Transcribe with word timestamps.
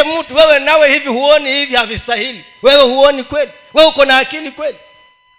uambie 0.00 0.20
mtu 0.22 0.34
wewe 0.36 0.58
nawe 0.58 0.92
hivi 0.92 1.08
huoni 1.08 1.50
hivi 1.52 1.76
havistahili. 1.76 2.44
Wewe 2.62 2.82
huoni 2.82 3.24
kweli. 3.24 3.52
Wewe 3.74 3.88
uko 3.88 4.04
na 4.04 4.18
akili 4.18 4.50
kweli. 4.50 4.78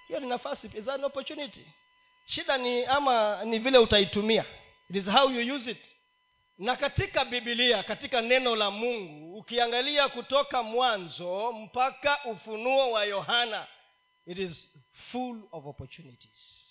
Hiyo 0.08 0.20
ni 0.20 0.28
nafasi 0.28 0.70
an 0.94 1.04
opportunity. 1.04 1.66
Shida 2.26 2.58
ni 2.58 2.86
ama 2.86 3.44
ni 3.44 3.60
vile 3.60 3.78
utaitumia. 3.78 4.46
It 4.90 4.96
is 4.96 5.10
how 5.10 5.30
you 5.32 5.56
use 5.56 5.72
it. 5.72 5.86
Na 6.58 6.76
katika 6.76 7.26
bibilia 7.26 7.84
katika 7.84 8.22
neno 8.22 8.56
la 8.56 8.72
mungu 8.72 9.38
ukiangalia 9.38 10.10
kutoka 10.10 10.64
mwanzo 10.64 11.52
mpaka 11.52 12.20
ufunuo 12.26 12.92
wa 12.92 13.06
yohana 13.06 13.68
it 14.28 14.40
is 14.40 14.72
full 15.12 15.42
of 15.52 15.66
opportunities. 15.66 16.68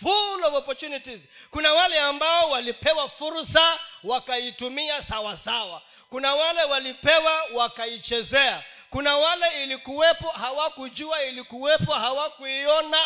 Full 0.00 0.44
of 0.44 0.54
opportunities. 0.54 1.20
Kuna 1.50 1.72
wale 1.74 2.00
ambao 2.00 2.50
walipewa 2.50 3.08
fursa 3.08 3.80
wakaitumia 4.04 5.02
sawasawa 5.02 5.82
kuna 6.12 6.34
wale 6.34 6.62
walipewa 6.64 7.42
wakaichezea. 7.54 8.64
Kuna 8.90 9.16
wale 9.16 9.62
ilikuwepo 9.62 10.28
hawakujua 10.28 11.22
ilikuwepo 11.22 11.92
hawakuiona. 11.94 13.04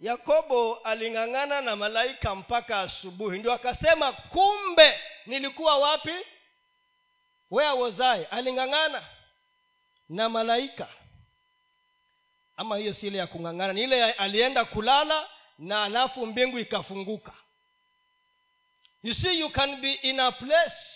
Yakobo 0.00 0.74
aling'ang'ana 0.74 1.60
na 1.60 1.76
malaika 1.76 2.34
mpaka 2.34 2.80
asubuhi. 2.80 3.38
Ndio 3.38 3.52
akasema 3.52 4.12
kumbe 4.12 5.00
nilikuwa 5.26 5.78
wapi? 5.78 6.14
Where 7.50 7.72
was 7.72 8.00
I? 8.00 8.24
Aling'ang'ana 8.24 9.02
na 10.08 10.28
malaika. 10.28 10.88
Ama 12.56 12.76
hiyo 12.76 12.92
si 12.92 13.06
ile 13.06 13.18
ya 13.18 13.26
kung'ang'ana 13.26 13.72
ni 13.72 13.82
ile 13.82 14.12
alienda 14.12 14.64
kulala 14.64 15.28
na 15.58 15.84
alafu 15.84 16.26
mbingu 16.26 16.58
ikafunguka. 16.58 17.32
You 19.02 19.14
see 19.14 19.40
you 19.40 19.50
can 19.50 19.76
be 19.80 19.92
in 19.92 20.20
a 20.20 20.32
place 20.32 20.95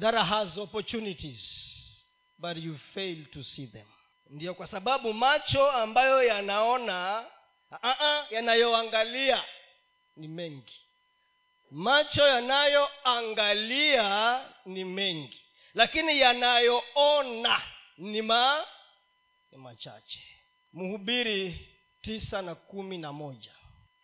that 0.00 0.14
has 0.14 0.58
opportunities 0.58 1.40
but 2.38 2.56
you 2.56 2.74
fail 2.94 3.24
to 3.32 3.42
see 3.42 3.66
them. 3.66 3.86
Ndiyo 4.30 4.54
kwa 4.54 4.66
sababu 4.66 5.14
macho 5.14 5.70
ambayo 5.70 6.22
yanaona 6.22 7.24
uh-uh, 7.70 8.32
yanayoangalia 8.32 9.44
ni 10.16 10.28
mengi. 10.28 10.80
Macho 11.70 12.26
yanayoangalia 12.26 14.40
ni 14.66 14.84
mengi. 14.84 15.40
Lakini 15.74 16.20
yanayoona 16.20 17.62
ni 17.98 18.22
ma 18.22 18.64
ni 19.52 19.58
machache. 19.58 20.20
Mhubiri 20.72 21.68
tisa 22.02 22.42
na 22.42 22.54
kumi 22.54 22.98
na 22.98 23.12
moja. 23.12 23.50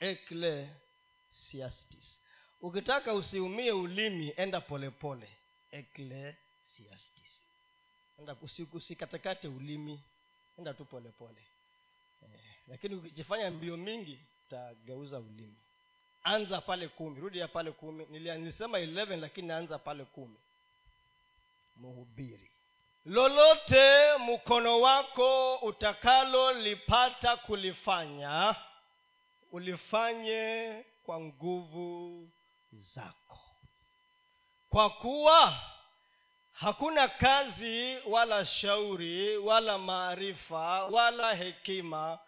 Eklesiastis 0.00 2.20
ukitaka 2.60 3.14
usiumie 3.14 3.72
ulimi 3.72 4.32
enda 4.36 4.60
polepole 4.60 5.28
eklesiastis. 5.74 7.32
Enda 8.18 8.36
usikatekate 8.72 9.48
ulimi 9.48 10.00
enda 10.58 10.74
tu 10.74 10.84
polepole 10.84 11.42
eh, 12.22 12.40
lakini 12.68 12.94
ukijifanya 12.94 13.50
mbio 13.50 13.76
mingi 13.76 14.18
utageuza 14.46 15.18
ulimi. 15.18 15.56
Anza 16.24 16.60
pale 16.60 16.88
kumi 16.88 17.20
rudi 17.20 17.38
ya 17.38 17.48
pale 17.48 17.72
kumi. 17.72 18.06
Nilisema 18.06 18.78
11 18.78 19.16
lakini 19.20 19.52
anza 19.52 19.78
pale 19.78 20.04
kumi. 20.04 20.36
Mhubiri. 21.76 22.50
Lolote 23.06 24.16
mkono 24.18 24.80
wako 24.80 25.56
utakalolipata 25.56 27.36
kulifanya 27.36 28.56
ulifanye 29.52 30.84
kwa 31.06 31.20
nguvu 31.20 32.28
zako 32.72 33.40
kwa 34.74 34.90
kuwa 34.90 35.54
hakuna 36.52 37.08
kazi 37.08 37.98
wala 38.06 38.44
shauri 38.44 39.36
wala 39.36 39.78
maarifa 39.78 40.84
wala 40.84 41.34
hekima 41.34 42.18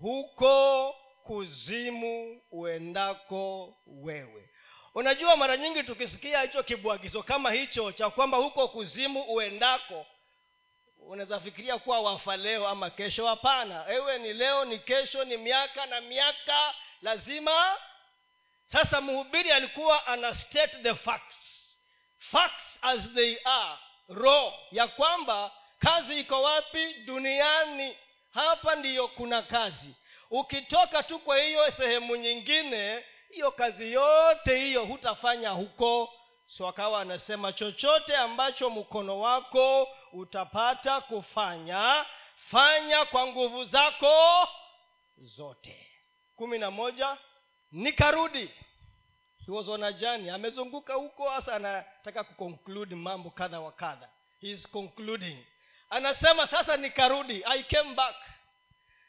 huko 0.00 0.92
kuzimu 1.24 2.42
uendako 2.50 3.74
wewe. 3.86 4.50
Unajua 4.94 5.36
mara 5.36 5.56
nyingi 5.56 5.82
tukisikia 5.82 6.40
hicho 6.42 6.62
kibwagizo 6.62 7.22
kama 7.22 7.52
hicho 7.52 7.92
cha 7.92 8.10
kwamba 8.10 8.38
huko 8.38 8.68
kuzimu 8.68 9.22
uendako 9.22 10.06
unaweza 10.98 11.40
fikiria 11.40 11.78
kuwa 11.78 12.00
wafa 12.00 12.36
leo 12.36 12.68
ama 12.68 12.90
kesho 12.90 13.26
hapana. 13.26 13.84
Ewe 13.88 14.18
ni 14.18 14.32
leo 14.32 14.64
ni 14.64 14.78
kesho 14.78 15.24
ni 15.24 15.36
miaka 15.36 15.86
na 15.86 16.00
miaka 16.00 16.74
lazima. 17.02 17.76
Sasa 18.66 19.00
mhubiri 19.00 19.50
alikuwa 19.52 20.06
ana 20.06 20.34
state 20.34 20.82
the 20.82 20.94
facts 20.94 21.45
facts 22.18 22.78
as 22.82 23.10
they 23.14 23.36
are. 23.44 23.78
Raw 24.08 24.52
ya 24.70 24.88
kwamba 24.88 25.50
kazi 25.78 26.20
iko 26.20 26.42
wapi? 26.42 26.94
Duniani. 26.94 27.96
Hapa 28.30 28.74
ndiyo 28.74 29.08
kuna 29.08 29.42
kazi. 29.42 29.94
Ukitoka 30.30 31.02
tu 31.02 31.18
kwa 31.18 31.38
hiyo 31.38 31.70
sehemu 31.70 32.16
nyingine 32.16 33.04
hiyo 33.30 33.50
kazi 33.50 33.92
yote 33.92 34.56
hiyo 34.60 34.84
hutafanya 34.84 35.50
huko. 35.50 36.12
So 36.46 36.68
akawa 36.68 37.00
anasema 37.00 37.52
chochote 37.52 38.16
ambacho 38.16 38.70
mkono 38.70 39.20
wako 39.20 39.88
utapata 40.12 41.00
kufanya 41.00 42.06
fanya 42.50 43.04
kwa 43.04 43.26
nguvu 43.26 43.64
zako 43.64 44.48
zote. 45.18 45.86
Kumi 46.36 46.58
na 46.58 46.70
moja 46.70 47.16
nikarudi 47.72 48.50
he 49.46 49.52
was 49.52 49.68
on 49.68 49.82
a 49.84 49.92
journey. 49.92 50.30
Amezunguka 50.30 50.94
huko 50.94 51.28
hasa 51.30 51.54
anataka 51.54 52.24
kuconclude 52.24 52.94
mambo 52.94 53.30
kadha 53.30 53.60
wa 53.60 53.72
kadha. 53.72 54.08
He 54.40 54.50
is 54.50 54.68
concluding. 54.68 55.38
Anasema 55.90 56.46
sasa 56.46 56.76
nikarudi. 56.76 57.42
I 57.44 57.62
came 57.62 57.94
back. 57.94 58.16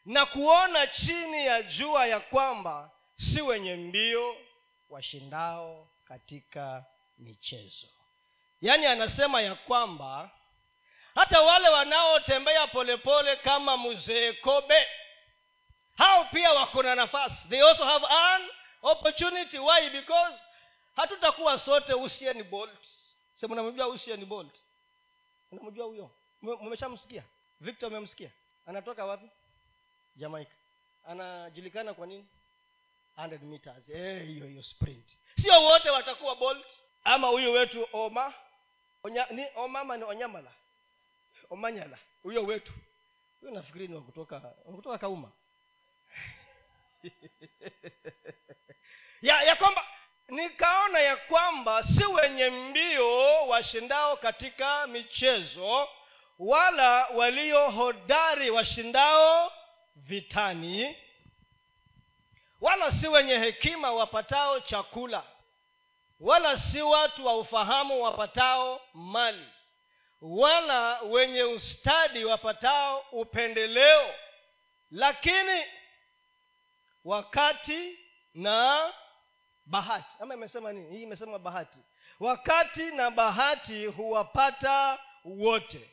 Na 0.05 0.25
kuona 0.25 0.87
chini 0.87 1.45
ya 1.45 1.61
jua 1.63 2.05
ya 2.05 2.19
kwamba 2.19 2.91
si 3.15 3.41
wenye 3.41 3.75
mbio 3.75 4.35
washindao 4.89 5.87
katika 6.07 6.85
michezo. 7.17 7.87
Yaani 8.61 8.85
anasema 8.85 9.41
ya 9.41 9.55
kwamba 9.55 10.29
hata 11.15 11.41
wale 11.41 11.69
wanaotembea 11.69 12.67
polepole 12.67 13.35
kama 13.35 13.77
mzee 13.77 14.33
kobe 14.33 14.87
hao 15.97 16.25
pia 16.25 16.51
wako 16.53 16.83
na 16.83 16.95
nafasi. 16.95 17.47
They 17.49 17.61
also 17.61 17.85
have 17.85 18.05
an 18.09 18.41
opportunity. 18.81 19.57
Why? 19.59 19.89
Because 19.89 20.43
hatutakuwa 20.95 21.59
sote 21.59 21.93
usieni 21.93 22.43
bolt. 22.43 22.85
Si 23.35 23.47
mnamjua 23.47 23.87
usieni 23.87 24.25
bolt? 24.25 24.55
Unamjua 25.51 25.85
huyo? 25.85 26.11
Mmeshamsikia? 26.41 27.23
Victor 27.59 27.89
umemsikia 27.89 28.31
anatoka 28.65 29.05
wapi? 29.05 29.29
Jamaica. 30.15 30.51
Anajulikana 31.05 31.93
kwa 31.93 32.07
nini? 32.07 32.25
100 33.17 33.39
meters. 33.39 33.85
Hiyo 33.85 34.47
hey, 34.47 34.61
sprint. 34.61 35.17
Sio 35.41 35.63
wote 35.63 35.89
watakuwa 35.89 36.35
bolt. 36.35 36.67
Ama 37.03 37.27
huyu 37.27 37.51
wetu 37.53 37.87
oma. 37.93 38.33
Onya, 39.03 39.25
ni 39.29 39.45
omama 39.55 39.97
ni 39.97 40.03
onyamala? 40.03 40.51
Omanyala. 41.49 41.97
Huyo 42.23 42.43
wetu. 42.43 42.73
Huyo 43.41 43.53
nafikiri 43.53 43.87
ni 43.87 43.95
wakutoka 43.95 44.35
wakutoka 44.65 44.97
kauma 44.97 45.31
ya 49.21 49.41
ya 49.41 49.55
kwamba 49.55 49.85
nikaona 50.27 50.99
ya 50.99 51.15
kwamba 51.15 51.83
si 51.83 52.05
wenye 52.05 52.49
mbio 52.49 53.47
washindao 53.47 54.17
katika 54.17 54.87
michezo 54.87 55.89
wala 56.39 57.05
walio 57.07 57.69
hodari 57.71 58.49
washindao 58.49 59.51
vitani 59.95 60.97
wala 62.61 62.91
si 62.91 63.07
wenye 63.07 63.37
hekima 63.37 63.91
wapatao 63.91 64.59
chakula 64.59 65.23
wala 66.19 66.57
si 66.57 66.81
watu 66.81 67.25
wa 67.25 67.37
ufahamu 67.37 68.03
wapatao 68.03 68.81
mali 68.93 69.47
wala 70.21 71.01
wenye 71.01 71.43
ustadi 71.43 72.25
wapatao 72.25 73.05
upendeleo. 73.11 74.13
Lakini 74.91 75.63
wakati 77.07 77.99
na 78.33 78.93
bahati. 79.65 80.15
Ama 80.19 80.33
imesema 80.33 80.73
nini? 80.73 80.97
Hii 80.97 81.03
imesema 81.03 81.39
bahati. 81.39 81.79
Wakati 82.19 82.91
na 82.91 83.11
bahati 83.11 83.85
huwapata 83.85 84.99
wote. 85.25 85.89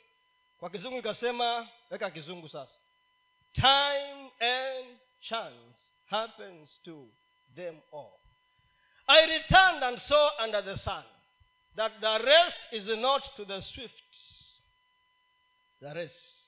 Kwa 0.58 0.70
kizungu 0.70 0.98
ikasema 0.98 1.68
weka 1.90 2.10
kizungu 2.10 2.48
sasa. 2.48 2.74
Time 3.52 4.30
and 4.40 4.98
chance 5.20 5.78
happens 6.06 6.82
to 6.82 7.08
them 7.54 7.80
all. 7.92 8.12
I 9.06 9.26
returned 9.26 9.84
and 9.84 9.98
saw 9.98 10.30
under 10.44 10.64
the 10.64 10.76
sun 10.76 11.04
that 11.76 11.92
the 12.00 12.18
race 12.18 12.68
is 12.76 12.86
not 12.88 13.34
to 13.36 13.44
the 13.44 13.60
swift. 13.62 14.16
The 15.80 15.94
race. 15.94 16.40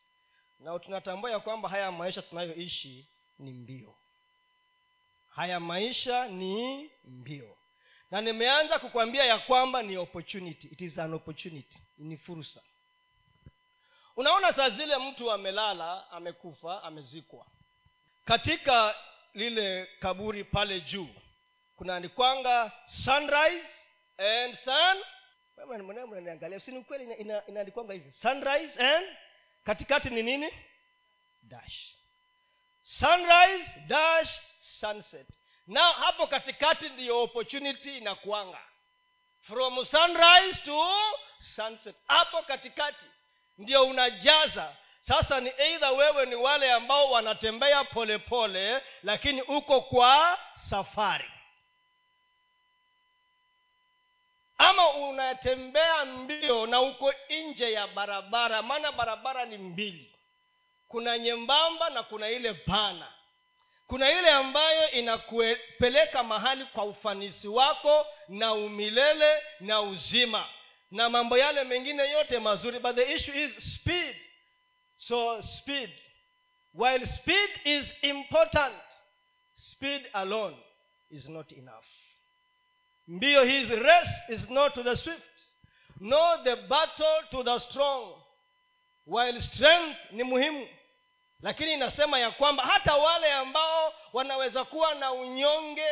Na 0.60 0.78
tunatambua 0.78 1.30
ya 1.30 1.40
kwamba 1.40 1.68
haya 1.68 1.92
maisha 1.92 2.22
tunayoishi 2.22 3.08
ni 3.38 3.52
mbio 3.52 3.95
haya 5.36 5.60
maisha 5.60 6.28
ni 6.28 6.90
mbio. 7.04 7.56
Na 8.10 8.20
nimeanza 8.20 8.78
kukwambia 8.78 9.24
ya 9.24 9.38
kwamba 9.38 9.82
ni 9.82 9.96
opportunity. 9.96 10.66
It 10.66 10.80
is 10.80 10.98
an 10.98 11.14
opportunity. 11.14 11.78
Ni 11.98 12.16
fursa. 12.16 12.60
Unaona 14.16 14.52
saa 14.52 14.70
zile 14.70 14.96
mtu 14.98 15.32
amelala 15.32 16.10
amekufa 16.10 16.82
amezikwa. 16.82 17.46
Katika 18.24 18.94
lile 19.34 19.88
kaburi 20.00 20.44
pale 20.44 20.80
juu 20.80 21.08
kunaandikwanga 21.76 22.72
sunrise 22.86 23.66
and 24.18 24.54
sun. 24.58 25.02
Mnaniangalia 26.06 26.60
sini 26.60 26.84
ina- 27.18 27.46
inaandikwanga 27.46 27.92
hivi? 27.92 28.12
Sunrise 28.12 28.82
and 28.84 29.06
katikati 29.64 30.10
ni 30.10 30.22
nini? 30.22 30.50
Dash. 31.42 31.92
Sunrise 32.82 33.80
dash 33.86 34.40
sunset. 34.80 35.26
Na 35.66 35.92
hapo 35.92 36.26
katikati 36.26 36.88
ndiyo 36.88 37.22
opportunity 37.22 37.98
inakuanga. 37.98 38.58
From 39.40 39.84
sunrise 39.84 40.62
to 40.64 40.88
sunset. 41.38 41.96
Hapo 42.06 42.42
katikati 42.42 43.04
ndio 43.58 43.84
unajaza. 43.84 44.76
Sasa 45.00 45.40
ni 45.40 45.52
eidha 45.58 45.90
wewe 45.90 46.26
ni 46.26 46.34
wale 46.34 46.72
ambao 46.72 47.10
wanatembea 47.10 47.84
polepole 47.84 48.18
pole, 48.78 48.82
lakini 49.02 49.42
uko 49.42 49.80
kwa 49.80 50.38
safari. 50.54 51.30
Ama 54.58 54.88
unatembea 54.90 56.04
mbio 56.04 56.66
na 56.66 56.80
uko 56.80 57.14
nje 57.30 57.72
ya 57.72 57.86
barabara 57.86 58.62
maana 58.62 58.92
barabara 58.92 59.44
ni 59.44 59.58
mbili. 59.58 60.12
Kuna 60.88 61.18
nyembamba 61.18 61.90
na 61.90 62.02
kuna 62.02 62.28
ile 62.30 62.54
pana 62.54 63.12
kuna 63.86 64.10
ile 64.12 64.30
ambayo 64.30 64.90
inakupeleka 64.90 66.22
mahali 66.22 66.64
kwa 66.64 66.84
ufanisi 66.84 67.48
wako 67.48 68.06
na 68.28 68.54
umilele 68.54 69.42
na 69.60 69.80
uzima. 69.80 70.48
Na 70.90 71.10
mambo 71.10 71.38
yale 71.38 71.64
mengine 71.64 72.10
yote 72.10 72.38
mazuri 72.38 72.78
but 72.78 72.96
the 72.96 73.14
issue 73.14 73.44
is 73.44 73.74
speed. 73.74 74.16
So 74.96 75.42
speed. 75.42 75.90
While 76.74 77.06
speed 77.06 77.50
is 77.64 77.92
important 78.02 78.74
speed 79.54 80.10
alone 80.12 80.56
is 81.10 81.28
not 81.28 81.52
enough. 81.52 81.84
Mbio 83.08 83.44
his 83.44 83.68
race 83.70 84.10
is 84.28 84.50
not 84.50 84.74
to 84.74 84.82
the 84.82 84.96
swift 84.96 85.22
nor 86.00 86.42
the 86.44 86.56
battle 86.56 87.22
to 87.30 87.42
the 87.44 87.58
strong. 87.58 88.14
While 89.06 89.40
strength 89.40 89.96
ni 90.12 90.22
muhimu 90.22 90.68
lakini 91.40 91.72
inasema 91.72 92.18
ya 92.18 92.30
kwamba 92.30 92.62
hata 92.66 92.94
wale 92.94 93.32
ambao 93.32 93.94
wanaweza 94.12 94.64
kuwa 94.64 94.94
na 94.94 95.12
unyonge 95.12 95.88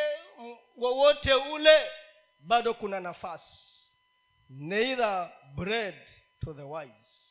wowote 0.76 1.34
ule 1.34 1.90
bado 2.40 2.74
kuna 2.74 3.00
nafasi. 3.00 3.74
Neither 4.50 5.32
bread 5.54 5.94
to 6.44 6.54
the 6.54 6.62
wise 6.62 7.24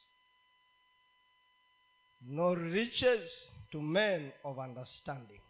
nor 2.22 2.58
riches 2.72 3.52
to 3.72 3.82
men 3.82 4.32
of 4.44 4.58
understanding 4.58 5.42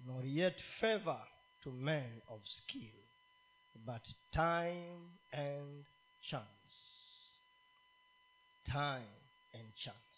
nor 0.00 0.24
yet 0.26 0.62
favor 0.80 1.26
to 1.62 1.70
men 1.70 2.22
of 2.28 2.44
skill 2.46 2.94
but 3.74 4.02
time 4.32 5.10
and 5.32 5.84
chance. 6.20 6.76
Time 8.64 9.08
and 9.54 9.74
chance 9.74 10.15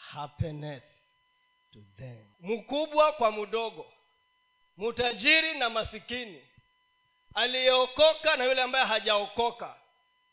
happeneth 0.00 0.82
to 1.72 1.78
them. 1.98 2.24
Mkubwa 2.40 3.12
kwa 3.12 3.32
mdogo 3.32 3.86
mtajiri 4.76 5.58
na 5.58 5.70
masikini 5.70 6.42
aliyeokoka 7.34 8.36
na 8.36 8.44
yule 8.44 8.62
ambaye 8.62 8.84
hajaokoka 8.86 9.76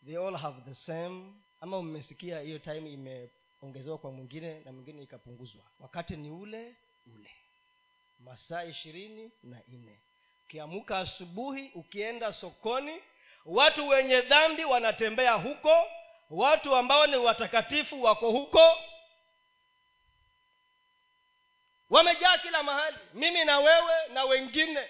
they 0.06 0.18
all 0.18 0.36
have 0.38 0.62
the 0.62 0.76
same. 0.76 1.34
Ama 1.62 1.82
mmesikia 1.82 2.40
hiyo 2.40 2.60
time 2.60 2.92
imeongezewa 2.92 3.98
kwa 3.98 4.12
mwingine 4.12 4.60
na 4.60 4.72
mwingine 4.72 5.02
ikapunguzwa. 5.02 5.62
Wakati 5.80 6.16
ni 6.18 6.30
ule 6.32 6.76
ule. 7.16 7.30
Masaa 8.20 8.64
ishirini 8.64 9.32
na 9.44 9.62
nne. 9.68 10.00
Ukiamuka 10.46 10.98
asubuhi 11.00 11.72
ukienda 11.76 12.34
sokoni 12.34 13.02
watu 13.46 13.88
wenye 13.88 14.22
dhambi 14.22 14.66
wanatembea 14.66 15.34
huko 15.34 15.88
watu 16.30 16.76
ambao 16.76 17.08
ni 17.08 17.16
watakatifu 17.18 18.04
wako 18.04 18.32
huko 18.32 18.78
wamejaa 21.90 22.38
kila 22.38 22.64
mahali. 22.64 22.98
Mimi 23.14 23.46
na 23.46 23.60
wewe 23.60 23.94
na 24.14 24.24
wengine. 24.24 24.88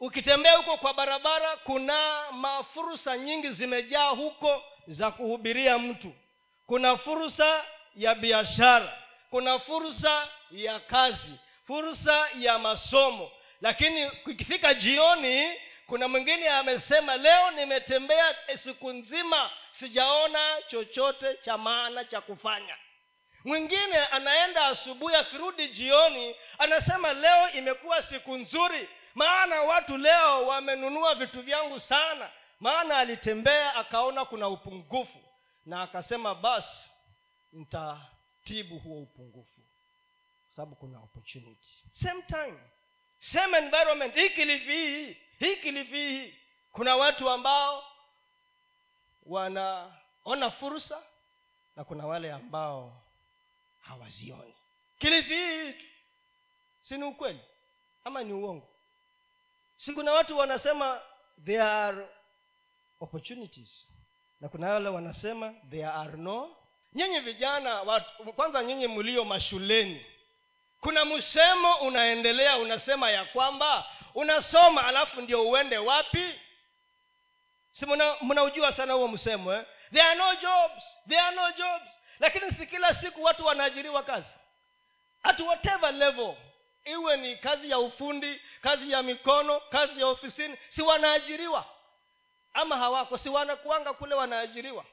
Ukitembea 0.00 0.56
huko 0.56 0.76
kwa 0.76 0.94
barabara 0.94 1.56
kuna 1.56 2.24
mafursa 2.32 3.16
nyingi 3.18 3.50
zimejaa 3.50 4.08
huko 4.08 4.62
za 4.86 5.10
kuhubiria 5.10 5.78
mtu. 5.78 6.12
Kuna 6.66 6.96
fursa 6.96 7.64
ya 7.96 8.14
biashara. 8.14 8.98
Kuna 9.30 9.58
fursa 9.58 10.28
ya 10.50 10.80
kazi. 10.80 11.32
Fursa 11.66 12.28
ya 12.38 12.58
masomo. 12.58 13.30
Lakini 13.60 14.10
ikifika 14.26 14.74
jioni 14.74 15.52
kuna 15.86 16.08
mwingine 16.08 16.48
amesema 16.48 17.16
leo 17.16 17.50
nimetembea 17.50 18.36
siku 18.56 18.92
nzima 18.92 19.50
sijaona 19.70 20.62
chochote 20.66 21.36
cha 21.36 21.58
maana 21.58 22.04
cha 22.04 22.20
kufanya 22.20 22.76
mwingine 23.44 23.98
anaenda 23.98 24.66
asubuhi 24.66 25.14
akirudi 25.16 25.68
jioni 25.68 26.36
anasema 26.58 27.12
leo 27.12 27.50
imekuwa 27.52 28.02
siku 28.02 28.36
nzuri. 28.36 28.88
Maana 29.14 29.60
watu 29.62 29.96
leo 29.96 30.46
wamenunua 30.46 31.14
vitu 31.14 31.42
vyangu 31.42 31.80
sana. 31.80 32.30
Maana 32.60 32.98
alitembea 32.98 33.74
akaona 33.74 34.24
kuna 34.24 34.48
upungufu. 34.48 35.18
Na 35.66 35.82
akasema 35.82 36.34
basi 36.34 36.90
nitatibu 37.52 38.78
huo 38.78 39.02
upungufu. 39.02 39.60
Kwa 40.46 40.56
sababu 40.56 40.76
kuna 40.76 40.98
opportunity. 40.98 41.84
Same 41.92 42.22
time. 42.22 42.58
Same 43.18 43.58
environment. 43.58 44.14
Hii 44.14 44.30
kilifi 44.30 45.16
hii 45.38 45.72
hii 45.84 46.34
kuna 46.72 46.96
watu 46.96 47.30
ambao 47.30 47.84
wanaona 49.26 50.50
fursa 50.50 51.02
na 51.76 51.84
kuna 51.84 52.06
wale 52.06 52.32
ambao 52.32 53.02
hawazioni. 53.88 54.54
Kilifi 54.98 55.34
hii 55.34 55.74
si 56.80 56.98
ni 56.98 57.04
ukweli 57.04 57.40
ama 58.04 58.22
ni 58.24 58.32
uongo? 58.32 58.68
Si 59.76 59.92
kuna 59.92 60.12
watu 60.12 60.38
wanasema 60.38 61.00
there 61.44 61.62
are 61.62 62.06
opportunities 63.00 63.88
na 64.40 64.48
kuna 64.48 64.70
wale 64.72 64.88
wanasema 64.88 65.54
there 65.70 65.86
are 65.86 66.16
no? 66.16 66.56
Nyinyi 66.92 67.20
vijana 67.20 67.82
watu, 67.82 68.32
kwanza 68.32 68.64
nyinyi 68.64 68.88
mlio 68.88 69.24
mashuleni 69.24 70.06
kuna 70.80 71.04
msemo 71.04 71.74
unaendelea 71.74 72.56
unasema 72.58 73.10
ya 73.10 73.24
kwamba 73.24 73.86
unasoma 74.14 74.86
alafu 74.86 75.20
ndio 75.20 75.48
uende 75.50 75.78
wapi? 75.78 76.40
Si 77.72 77.86
mnaujua 78.22 78.72
sana 78.72 78.92
huo 78.92 79.08
msemo 79.08 79.52
eh? 79.54 79.64
there 79.90 80.02
are 80.02 80.14
no 80.18 80.34
jobs 80.34 80.84
there 81.08 81.20
are 81.20 81.36
no 81.36 81.50
jobs 81.52 81.90
lakini 82.24 82.50
si 82.50 82.66
kila 82.66 82.94
siku 82.94 83.22
watu 83.22 83.46
wanaajiriwa 83.46 84.02
kazi. 84.02 84.34
At 85.22 85.40
whatever 85.40 85.92
level 85.94 86.36
iwe 86.84 87.16
ni 87.16 87.36
kazi 87.36 87.70
ya 87.70 87.78
ufundi 87.78 88.40
kazi 88.60 88.92
ya 88.92 89.02
mikono 89.02 89.60
kazi 89.60 90.00
ya 90.00 90.06
ofisini 90.06 90.56
si 90.68 90.82
wanaajiriwa. 90.82 91.66
Ama 92.54 92.76
hawako 92.76 93.18
si 93.18 93.28
wanakuanga 93.28 93.92
kule 93.92 94.14
wanaajiriwa. 94.14 94.84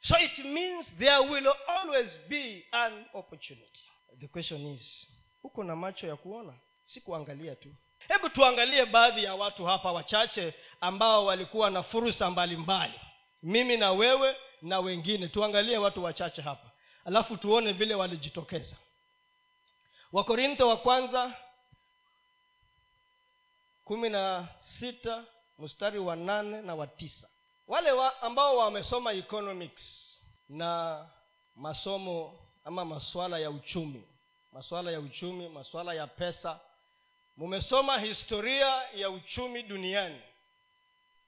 So 0.00 0.18
it 0.18 0.38
means 0.38 0.86
there 0.98 1.18
will 1.18 1.52
always 1.66 2.18
be 2.28 2.66
an 2.72 3.04
opportunity. 3.12 3.84
The 4.20 4.28
question 4.28 4.66
is 4.66 5.06
uko 5.42 5.64
na 5.64 5.76
macho 5.76 6.06
ya 6.06 6.16
kuona 6.16 6.54
si 6.84 7.00
kuangalia 7.00 7.54
tu. 7.56 7.68
Hebu 8.08 8.28
tuangalie 8.28 8.86
baadhi 8.86 9.24
ya 9.24 9.34
watu 9.34 9.64
hapa 9.66 9.92
wachache 9.92 10.54
ambao 10.80 11.24
walikuwa 11.26 11.70
na 11.70 11.82
fursa 11.82 12.30
mbalimbali. 12.30 13.00
Mimi 13.42 13.76
na 13.76 13.92
wewe 13.92 14.36
na 14.62 14.80
wengine. 14.80 15.28
Tuangalie 15.28 15.78
watu 15.78 16.04
wachache 16.04 16.42
hapa. 16.42 16.70
Alafu 17.04 17.36
tuone 17.36 17.72
vile 17.72 17.94
walijitokeza. 17.94 18.76
Wakorintho 20.12 20.68
wa 20.68 20.76
kwanza 20.76 21.32
kumi 23.84 24.08
na 24.08 24.48
sita 24.60 25.24
mstari 25.58 25.98
wa 25.98 26.16
nane 26.16 26.62
na 26.62 26.74
wa 26.74 26.86
tisa. 26.86 27.28
Wale 27.68 27.92
wa 27.92 28.22
ambao 28.22 28.56
wamesoma 28.56 29.12
economics 29.12 30.18
na 30.48 31.04
masomo 31.56 32.38
ama 32.64 32.84
masuala 32.84 33.38
ya 33.38 33.50
uchumi 33.50 34.04
masuala 34.52 34.90
ya 34.90 35.00
uchumi 35.00 35.48
masuala 35.48 35.94
ya 35.94 36.06
pesa 36.06 36.60
mumesoma 37.36 37.98
historia 37.98 38.82
ya 38.94 39.10
uchumi 39.10 39.62
duniani. 39.62 40.20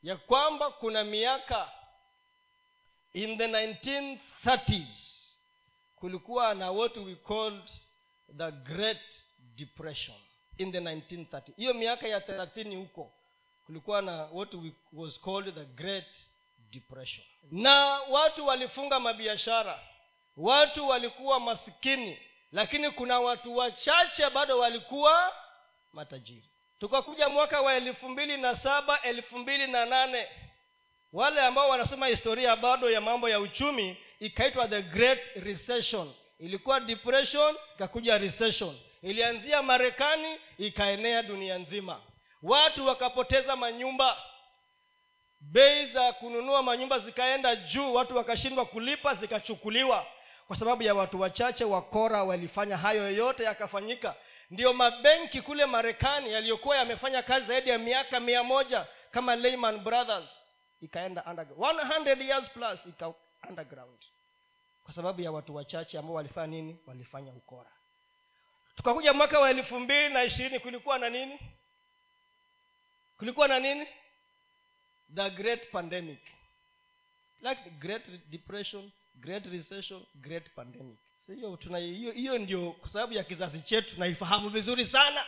Ya 0.03 0.17
kwamba 0.17 0.71
kuna 0.71 1.05
miaka 1.05 1.73
in 3.15 3.39
the 3.39 3.47
1930s 3.47 4.87
kulikuwa 5.97 6.55
na 6.55 6.71
what 6.71 6.97
we 6.97 7.15
called 7.15 7.71
the 8.37 8.51
great 8.53 9.25
depression 9.57 10.17
in 10.59 10.73
the 10.73 10.81
1930 10.81 11.53
hiyo 11.57 11.75
miaka 11.75 12.09
ya 12.09 12.21
thelathini 12.21 12.77
huko 12.77 13.13
kulikuwa 13.67 14.03
na 14.03 14.25
what 14.33 14.55
we, 14.55 14.73
was 14.93 15.21
called 15.21 15.55
the 15.55 15.65
great 15.65 16.07
depression. 16.71 17.27
Na 17.51 17.75
watu 18.11 18.47
walifunga 18.47 19.01
mabiashara 19.01 19.81
watu 20.37 20.89
walikuwa 20.89 21.41
masikini 21.41 22.19
lakini 22.53 22.91
kuna 22.91 23.21
watu 23.21 23.57
wachache 23.57 24.31
bado 24.31 24.59
walikuwa 24.59 25.33
matajiri. 25.93 26.45
Tukakuja 26.81 27.29
mwaka 27.29 27.61
wa 27.61 27.75
elfu 27.75 28.09
mbili 28.09 28.37
na 28.37 28.57
saba 28.57 29.03
elfu 29.03 29.39
mbili 29.39 29.67
na 29.67 29.87
nane 29.87 30.29
wale 31.15 31.41
ambao 31.41 31.69
wanasoma 31.69 32.07
historia 32.07 32.57
bado 32.57 32.91
ya 32.91 33.01
mambo 33.01 33.29
ya 33.29 33.41
uchumi 33.41 33.97
ikaitwa 34.21 34.69
the 34.69 34.83
great 34.83 35.21
recession. 35.37 36.13
Ilikuwa 36.39 36.81
depression 36.81 37.57
ikakuja 37.75 38.19
recession. 38.19 38.77
Ilianzia 39.03 39.63
marekani 39.63 40.39
ikaenea 40.59 41.23
dunia 41.23 41.59
nzima. 41.59 42.01
Watu 42.43 42.87
wakapoteza 42.87 43.57
manyumba. 43.57 44.17
Bei 45.41 45.87
za 45.87 46.13
kununua 46.13 46.63
manyumba 46.63 46.99
zikaenda 46.99 47.57
juu 47.57 47.95
watu 47.95 48.17
wakashindwa 48.17 48.67
kulipa 48.67 49.15
zikachukuliwa. 49.15 50.07
Kwa 50.47 50.57
sababu 50.57 50.83
ya 50.83 50.95
watu 50.95 51.21
wachache 51.21 51.65
wakora 51.65 52.25
walifanya 52.25 52.77
hayo 52.77 53.11
yote 53.11 53.45
yakafanyika. 53.45 54.15
Ndiyo 54.51 54.73
mabenki 54.73 55.41
kule 55.43 55.67
marekani 55.67 56.33
yaliyokuwa 56.33 56.77
yamefanya 56.77 57.23
kazi 57.23 57.47
zaidi 57.47 57.71
ya 57.71 57.79
miaka 57.79 58.21
mia 58.21 58.43
moja 58.43 58.87
kama 59.11 59.37
Lehman 59.37 59.79
brothers 59.79 60.44
ikaenda 60.85 61.25
underground. 61.25 61.79
100 61.81 62.23
years 62.23 62.51
plus 62.51 62.87
ika 62.87 63.13
underground. 63.49 63.99
Kwa 64.85 64.95
sababu 64.95 65.21
ya 65.21 65.33
watu 65.33 65.55
wachache 65.55 65.99
ambao 65.99 66.15
walifanya 66.15 66.47
nini? 66.47 66.79
Walifanya 66.87 67.33
ukora. 67.33 67.71
Tukakuja 68.77 69.13
mwaka 69.13 69.41
wa 69.41 69.51
elfu 69.51 69.81
mbili 69.81 70.09
na 70.15 70.25
ishirini 70.25 70.59
kulikuwa 70.61 70.99
na 70.99 71.11
nini? 71.11 71.39
Kulikuwa 73.19 73.49
na 73.49 73.59
nini? 73.61 73.87
The 75.15 75.31
great 75.31 75.71
pandemic. 75.71 76.21
Like 77.43 77.71
great 77.71 78.07
depression 78.31 78.91
great 79.15 79.47
recession 79.47 80.03
great 80.15 80.51
pandemic. 80.55 80.99
Hiyo 81.27 82.13
hiyo 82.13 82.39
ndio 82.39 82.73
kwa 82.73 82.89
sababu 82.89 83.13
ya 83.13 83.25
kizazi 83.25 83.61
chetu 83.61 83.95
tunaifahamu 83.95 84.49
vizuri 84.49 84.87
sana. 84.87 85.25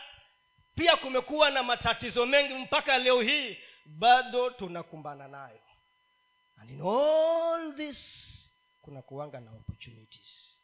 Pia 0.75 0.95
kumekuwa 0.95 1.49
na 1.49 1.63
matatizo 1.63 2.25
mengi 2.25 2.53
mpaka 2.53 2.97
leo 2.97 3.21
hii 3.21 3.57
bado 3.87 4.49
tunakumbana 4.49 5.27
nayo. 5.27 5.59
And 6.61 6.69
in 6.69 6.81
all 6.81 7.73
this 7.75 8.49
kuna 8.81 9.01
kuanga 9.01 9.39
na 9.39 9.51
opportunities. 9.51 10.57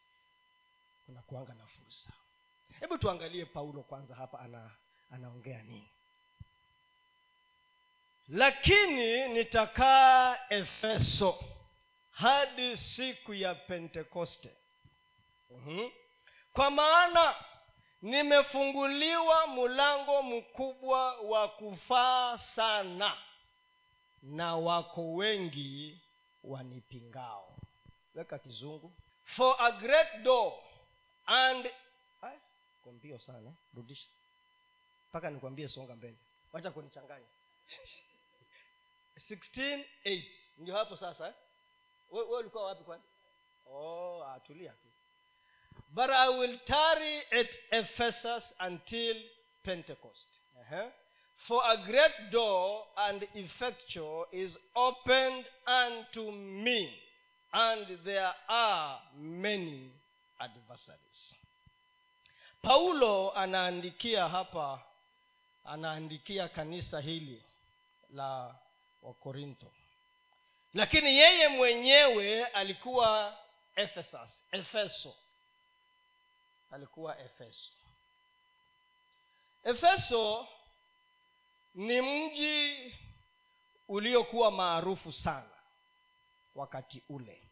Kuna 1.06 1.22
kuanga 1.22 1.54
na 1.54 1.66
fursa. 1.66 2.10
Hebu 2.80 2.98
tuangalie 2.98 3.44
paulo 3.44 3.82
kwanza 3.82 4.14
hapa 4.14 4.40
ana 4.40 4.70
anaongea 5.10 5.62
nini? 5.62 5.88
Lakini 8.28 9.28
nitakaa 9.28 10.38
efeso 10.48 11.44
hadi 12.10 12.76
siku 12.76 13.34
ya 13.34 13.54
pentekoste. 13.54 14.56
Mm-hmm. 15.50 15.90
kwa 16.52 16.70
maana 16.70 17.34
nimefunguliwa 18.04 19.46
mlango 19.46 20.22
mkubwa 20.22 21.20
wa 21.20 21.48
kufaa 21.48 22.38
sana 22.38 23.16
na 24.22 24.56
wako 24.56 25.14
wengi 25.14 26.00
wanipingao. 26.44 27.56
Weka 28.14 28.38
kizungu. 28.38 28.92
For 29.24 29.56
a 29.58 29.72
great 29.72 30.22
door 30.22 30.52
and 31.26 31.70
mbio 32.92 33.18
sana 33.18 33.52
rudisha. 33.74 34.08
Mpaka 35.08 35.30
nikwambie 35.30 35.68
songa 35.68 35.96
mbele. 35.96 36.16
Wacha 36.52 36.70
kunichanganya. 36.70 37.26
16 39.30 40.22
ndio 40.58 40.76
hapo 40.76 40.96
sasa 40.96 41.28
eh? 41.28 41.34
we 42.10 42.22
ulikuwa 42.22 42.64
wapi 42.66 42.84
kwani? 42.84 43.02
Oh 43.70 44.24
atulia 44.24 44.72
tu 44.72 44.88
but 45.94 46.10
i 46.10 46.28
will 46.28 46.58
tarry 46.64 47.18
at 47.40 47.48
ephesus 47.70 48.54
until 48.58 49.16
pentecost. 49.62 50.28
Uh-huh. 50.60 50.90
for 51.48 51.62
a 51.70 51.76
great 51.86 52.30
door 52.30 52.82
and 52.96 53.26
effectual 53.34 54.26
is 54.32 54.56
opened 54.76 55.44
unto 55.66 56.30
me 56.32 56.90
and 57.52 57.86
there 58.04 58.32
are 58.48 58.98
many 59.20 59.90
adversaries. 60.40 61.34
Paulo 62.62 63.32
anaandikia 63.36 64.28
hapa 64.28 64.80
anaandikia 65.64 66.48
kanisa 66.48 67.00
hili 67.00 67.42
la 68.14 68.54
wakorintho. 69.02 69.72
Lakini 70.74 71.18
yeye 71.18 71.48
mwenyewe 71.48 72.44
alikuwa 72.44 73.36
ephesus 73.76 74.44
efeso 74.52 75.14
alikuwa 76.74 77.18
efeso. 77.20 77.70
Efeso 79.64 80.48
ni 81.74 82.00
mji 82.02 82.94
uliokuwa 83.88 84.50
maarufu 84.50 85.12
sana 85.12 85.50
wakati 86.54 87.02
ule. 87.08 87.42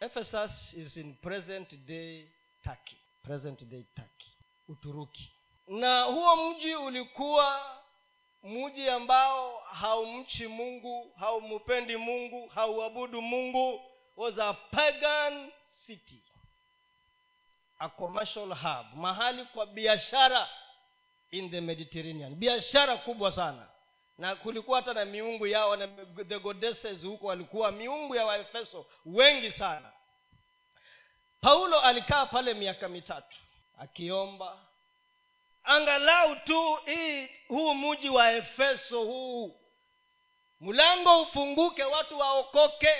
Ephesus 0.00 0.74
is 0.74 0.96
in 0.96 1.14
present 1.14 1.74
day 1.74 2.28
turkey 2.62 2.96
present 3.22 3.64
day 3.64 3.82
turkey 3.94 4.30
uturuki. 4.68 5.32
Na 5.68 6.02
huo 6.02 6.36
mji 6.50 6.74
ulikuwa 6.74 7.76
mji 8.42 8.88
ambao 8.88 9.58
haumchi 9.58 10.46
mungu 10.46 11.12
haumupendi 11.18 11.96
mungu 11.96 12.48
hauabudu 12.48 13.22
mungu 13.22 13.80
was 14.16 14.38
a 14.38 14.52
pagan 14.54 15.52
city 15.86 16.22
a 17.78 17.88
commercial 17.88 18.54
hub 18.54 18.86
mahali 18.94 19.44
kwa 19.44 19.66
biashara 19.66 20.48
in 21.30 21.50
the 21.50 21.60
mediterranean. 21.60 22.34
Biashara 22.34 22.96
kubwa 22.96 23.32
sana. 23.32 23.66
Na 24.18 24.34
kulikuwa 24.36 24.78
hata 24.80 24.94
na 24.94 25.04
miungu 25.04 25.46
yao 25.46 25.76
na 25.76 25.88
the 26.28 26.38
goddesses 26.38 27.04
huko 27.04 27.26
walikuwa 27.26 27.72
miungu 27.72 28.14
ya 28.14 28.26
waefeso 28.26 28.86
wengi 29.06 29.50
sana. 29.50 29.92
Paulo 31.40 31.80
alikaa 31.80 32.26
pale 32.26 32.54
miaka 32.54 32.88
mitatu 32.88 33.36
akiomba. 33.78 34.58
Angalau 35.64 36.36
tu 36.36 36.74
hii 36.74 37.26
huu 37.48 37.74
mji 37.74 38.08
wa 38.08 38.32
efeso 38.32 39.04
huu. 39.04 39.56
Mlango 40.60 41.22
ufunguke 41.22 41.84
watu 41.84 42.18
waokoke 42.18 42.94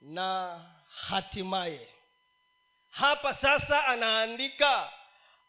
na 0.00 0.60
hatimaye 1.08 1.88
hapa 3.00 3.34
sasa 3.34 3.84
anaandika 3.86 4.92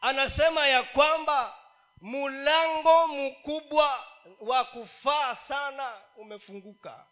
anasema 0.02 0.68
ya 0.68 0.84
kwamba 0.84 1.56
mlango 2.02 3.08
mkubwa 3.08 4.04
wa 4.40 4.66
kufaa 4.66 5.36
sana 5.36 5.94
umefunguka 6.18 7.06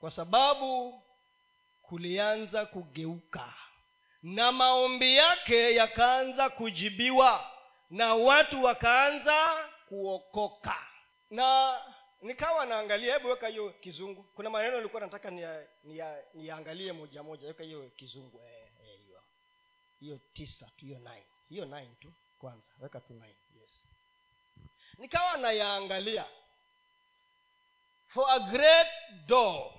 kwa 0.00 0.10
sababu 0.10 1.02
kulianza 1.82 2.66
kugeuka 2.66 3.54
na 4.22 4.52
maombi 4.52 5.16
yake 5.16 5.74
yakaanza 5.74 6.50
kujibiwa 6.50 7.50
na 7.90 8.14
watu 8.14 8.64
wakaanza 8.64 9.68
kuokoka. 9.88 10.76
Na 11.30 11.78
nikawa 12.22 12.66
naangalia 12.66 13.12
hebu 13.14 13.28
weka 13.28 13.48
hiyo 13.48 13.70
kizungu. 13.70 14.22
Kuna 14.22 14.50
maneno 14.50 14.76
nilikuwa 14.76 15.00
nataka 15.02 15.30
niyaangalie 16.34 16.84
nia, 16.84 16.92
ni 16.92 16.98
moja 17.00 17.22
moja 17.22 17.48
weka 17.48 17.64
hiyo 17.64 17.90
kizungu 17.96 18.40
eh, 18.46 18.69
hiyo 20.00 20.20
tisa 20.32 20.66
tu 20.76 20.84
hiyo 20.86 20.98
nine. 20.98 21.26
Hiyo 21.48 21.64
nine 21.64 21.90
tu 22.00 22.12
kwanza. 22.38 22.70
Weka 22.80 23.00
tu 23.00 23.12
nine. 23.12 23.36
Yes. 23.60 23.84
Nikawa 24.98 25.36
nayaangalia. 25.36 26.24
For 28.06 28.24
a 28.30 28.38
great 28.40 28.88
door 29.26 29.72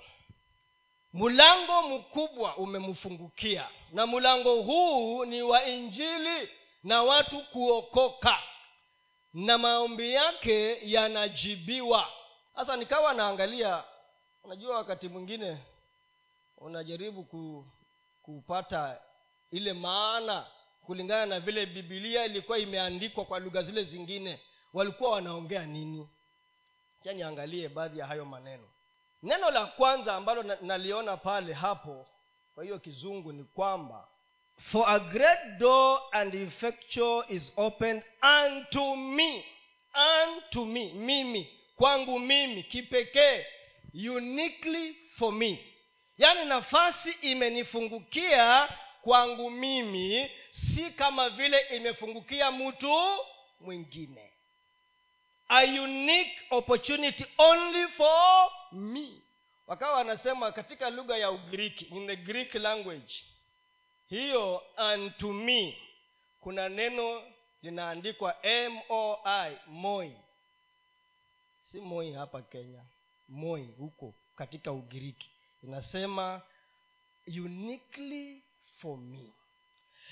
mlango 1.13 1.81
mkubwa 1.81 2.57
umemfungukia 2.57 3.69
na 3.91 4.07
mlango 4.07 4.61
huu 4.61 5.25
ni 5.25 5.41
wa 5.41 5.65
injili 5.65 6.49
na 6.83 7.03
watu 7.03 7.43
kuokoka 7.45 8.39
na 9.33 9.57
maombi 9.57 10.13
yake 10.13 10.89
yanajibiwa. 10.91 12.07
Sasa 12.55 12.75
nikawa 12.77 13.13
naangalia 13.13 13.83
unajua 14.43 14.77
wakati 14.77 15.09
mwingine 15.09 15.57
unajaribu 16.57 17.23
ku, 17.23 17.65
kupata 18.23 19.01
ile 19.51 19.73
maana 19.73 20.47
kulingana 20.85 21.25
na 21.25 21.39
vile 21.39 21.65
bibilia 21.65 22.25
ilikuwa 22.25 22.57
imeandikwa 22.59 23.25
kwa 23.25 23.39
lugha 23.39 23.63
zile 23.63 23.83
zingine 23.83 24.39
walikuwa 24.73 25.11
wanaongea 25.11 25.65
nini? 25.65 26.09
Cha 27.03 27.13
niangalie 27.13 27.69
baadhi 27.69 27.99
ya 27.99 28.05
hayo 28.07 28.25
maneno. 28.25 28.69
Neno 29.23 29.51
la 29.51 29.65
kwanza 29.65 30.15
ambalo 30.15 30.43
naliona 30.61 31.17
pale 31.17 31.53
hapo 31.53 32.07
kwa 32.55 32.63
hiyo 32.63 32.79
kizungu 32.79 33.31
ni 33.33 33.43
kwamba 33.43 34.07
for 34.71 34.89
a 34.89 34.99
great 34.99 35.39
door 35.57 36.01
and 36.11 36.35
effectual 36.35 37.25
is 37.29 37.53
opened 37.57 38.03
unto 38.45 38.95
me. 38.95 39.45
Unto 40.25 40.65
me 40.65 40.93
mimi 40.93 41.59
kwangu 41.75 42.19
mimi 42.19 42.63
kipekee 42.63 43.45
uniquely 43.93 44.95
for 45.17 45.33
me. 45.33 45.65
Yaani 46.17 46.45
nafasi 46.45 47.11
imenifungukia 47.11 48.69
kwangu 49.01 49.49
mimi 49.49 50.31
si 50.51 50.89
kama 50.91 51.29
vile 51.29 51.59
imefungukia 51.59 52.51
mtu 52.51 53.17
mwingine. 53.59 54.31
A 55.49 55.63
unique 55.63 56.41
opportunity 56.49 57.25
only 57.37 57.87
for 57.87 58.51
me. 58.71 59.21
Wakawa 59.67 59.93
wanasema 59.97 60.51
katika 60.51 60.89
lugha 60.89 61.17
ya 61.17 61.31
ugiriki 61.31 61.85
in 61.85 62.07
the 62.07 62.15
greek 62.15 62.53
language 62.55 63.13
hiyo 64.09 64.63
unto 64.93 65.33
me 65.33 65.77
kuna 66.39 66.69
neno 66.69 67.23
linaandikwa 67.61 68.35
moi 68.87 69.57
moi. 69.67 70.11
Si 71.71 71.81
moi 71.81 72.13
hapa 72.13 72.41
kenya 72.41 72.83
moi 73.29 73.63
huko 73.77 74.13
katika 74.35 74.71
ugiriki. 74.71 75.29
Inasema 75.63 76.41
uniquely 77.27 78.41
for 78.81 78.97
me. 78.97 79.33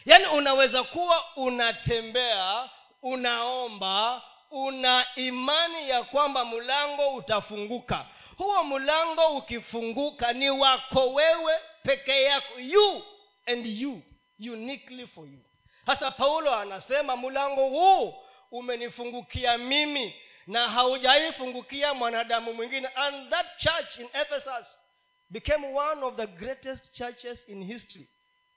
Yaani 0.05 0.25
unaweza 0.25 0.83
kuwa 0.83 1.35
unatembea 1.35 2.69
unaomba 3.01 4.21
una 4.51 5.05
imani 5.15 5.89
ya 5.89 6.03
kwamba 6.03 6.45
mlango 6.45 7.09
utafunguka. 7.15 8.05
Huo 8.37 8.63
mlango 8.63 9.27
ukifunguka 9.27 10.33
ni 10.33 10.49
wako 10.49 11.13
wewe 11.13 11.53
peke 11.83 12.23
yako 12.23 12.59
you 12.59 13.03
and 13.45 13.65
you 13.65 14.01
uniquely 14.39 15.07
for 15.07 15.25
you. 15.27 15.39
Hasa 15.85 16.11
paulo 16.11 16.55
anasema 16.55 17.17
mlango 17.17 17.69
huu 17.69 18.13
umenifungukia 18.51 19.57
mimi 19.57 20.15
na 20.47 20.69
haujaifungukia 20.69 21.93
mwanadamu 21.93 22.53
mwingine. 22.53 22.87
And 22.87 23.29
that 23.29 23.45
church 23.57 23.97
in 23.99 24.09
ephesus 24.21 24.65
became 25.29 25.73
one 25.77 26.03
of 26.05 26.15
the 26.15 26.27
greatest 26.27 26.91
churches 26.93 27.47
in 27.49 27.63
history 27.65 28.07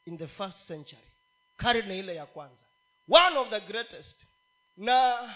in 0.06 0.18
the 0.18 0.26
first 0.26 0.58
century. 0.66 1.02
Karne 1.56 1.98
ile 1.98 2.14
ya 2.14 2.26
kwanza. 2.26 2.64
One 3.08 3.36
of 3.38 3.50
the 3.50 3.60
greatest. 3.60 4.26
Na 4.76 5.30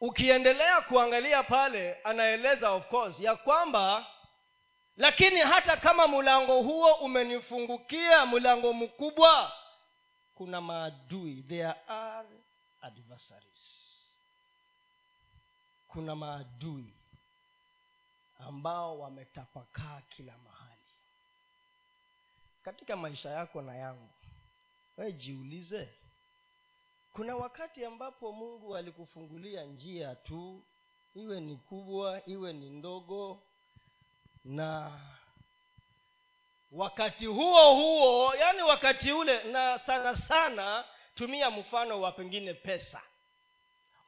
ukiendelea 0.00 0.80
kuangalia 0.80 1.42
pale 1.42 1.94
anaeleza 2.04 2.70
of 2.70 2.88
course 2.88 3.20
ya 3.20 3.36
kwamba 3.36 4.06
lakini 4.96 5.40
hata 5.40 5.76
kama 5.76 6.08
mlango 6.08 6.62
huo 6.62 6.94
umenifungukia 6.94 8.26
mlango 8.26 8.72
mkubwa 8.72 9.52
kuna 10.34 10.60
maadui. 10.60 11.42
There 11.48 11.74
are 11.88 12.28
adversaries. 12.82 13.80
Kuna 15.88 16.16
maadui 16.16 16.94
ambao 18.38 18.98
wametapakaa 19.00 20.00
kila 20.16 20.32
mahali 20.38 20.83
katika 22.64 22.96
maisha 22.96 23.30
yako 23.30 23.62
na 23.62 23.76
yangu. 23.76 24.08
We 24.96 25.12
jiulize 25.12 25.88
kuna 27.12 27.36
wakati 27.36 27.84
ambapo 27.84 28.32
mungu 28.32 28.76
alikufungulia 28.76 29.62
njia 29.64 30.14
tu 30.14 30.62
iwe 31.14 31.40
ni 31.40 31.56
kubwa 31.56 32.22
iwe 32.26 32.52
ni 32.52 32.70
ndogo 32.70 33.42
na 34.44 34.90
wakati 36.72 37.26
huo 37.26 37.74
huo 37.74 38.34
yaani 38.34 38.62
wakati 38.62 39.12
ule 39.12 39.42
na 39.42 39.78
sana 39.78 40.16
sana 40.16 40.84
tumia 41.14 41.50
mfano 41.50 42.00
wa 42.00 42.12
pengine 42.12 42.54
pesa. 42.54 43.00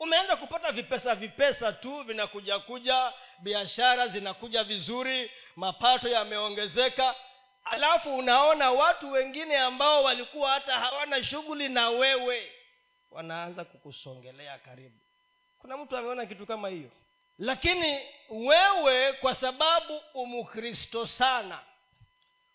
Umeanza 0.01 0.37
kupata 0.37 0.73
vipesa 0.73 1.15
vipesa 1.15 1.73
tu 1.73 2.03
vinakuja 2.03 2.59
kuja 2.59 3.13
biashara 3.39 4.09
zinakuja 4.09 4.65
vizuri 4.65 5.31
mapato 5.57 6.09
yameongezeka 6.09 7.15
alafu 7.71 8.17
unaona 8.17 8.71
watu 8.71 9.13
wengine 9.13 9.59
ambao 9.59 10.03
walikuwa 10.05 10.51
hata 10.51 10.79
hawana 10.79 11.25
shughuli 11.25 11.69
na 11.69 11.91
wewe 11.91 12.53
wanaanza 13.11 13.65
kukusongelea 13.65 14.59
karibu. 14.59 15.01
Kuna 15.59 15.77
mtu 15.77 15.97
ameona 15.97 16.27
kitu 16.27 16.47
kama 16.47 16.69
hiyo? 16.69 16.91
Lakini 17.39 18.01
wewe 18.31 19.13
kwa 19.13 19.35
sababu 19.35 20.01
umkristo 20.15 21.07
sana 21.07 21.61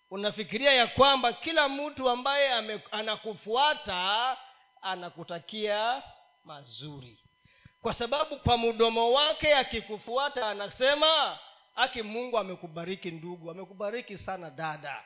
unafikiria 0.10 0.74
ya 0.74 0.88
kwamba 0.88 1.34
kila 1.34 1.70
mtu 1.70 2.10
ambaye 2.10 2.50
anakufuata 2.92 4.38
anakutakia 4.82 6.04
mazuri. 6.44 7.18
Kwa 7.82 7.94
sababu 7.94 8.38
kwa 8.40 8.58
mdomo 8.58 9.12
wake 9.12 9.56
akikufuata 9.56 10.48
anasema 10.50 11.40
aki 11.76 12.02
mungu 12.02 12.38
amekubariki 12.38 13.12
ndugu 13.12 13.52
amekubariki 13.52 14.18
sana 14.18 14.50
dada 14.50 15.04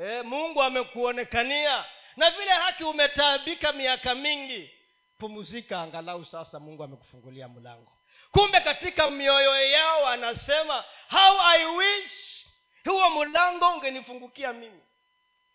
e, 0.00 0.22
mungu 0.22 0.62
amekuonekania. 0.62 1.84
Na 2.16 2.30
vile 2.30 2.50
haki 2.50 2.84
umetaabika 2.84 3.72
miaka 3.72 4.14
mingi 4.14 4.70
pumzika 5.18 5.80
angalau 5.80 6.24
sasa 6.24 6.60
mungu 6.60 6.84
amekufungulia 6.84 7.48
mlango. 7.48 7.92
Kumbe 8.30 8.60
katika 8.60 9.10
mioyo 9.10 9.70
yao 9.70 10.06
anasema 10.06 10.84
how 11.10 11.40
i 11.40 11.64
wish 11.64 12.46
huo 12.84 13.10
mlango 13.10 13.68
ungenifungukia 13.72 14.52
mimi. 14.52 14.80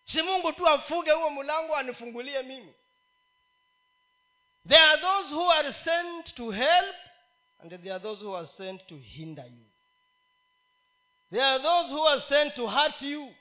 Si 0.06 0.22
mungu 0.22 0.52
tu 0.54 0.68
afunge 0.68 1.12
huo 1.12 1.30
mlango 1.30 1.76
anifungulie 1.76 2.44
mimi. 2.44 2.74
There 4.68 4.82
are 4.84 5.02
those 5.02 5.34
who 5.36 5.52
are 5.52 5.74
sent 5.74 6.36
to 6.36 6.52
help 6.52 6.96
and 7.62 7.72
there 7.82 7.92
are 7.94 8.04
those 8.04 8.26
who 8.26 8.38
are 8.38 8.48
sent 8.48 8.88
to 8.88 8.96
hinder 8.98 9.46
you. 9.46 9.66
There 11.32 11.46
are 11.46 11.64
those 11.64 11.90
who 11.94 12.08
are 12.08 12.22
sent 12.22 12.56
to 12.56 12.68
hurt 12.68 13.02
you 13.02 13.34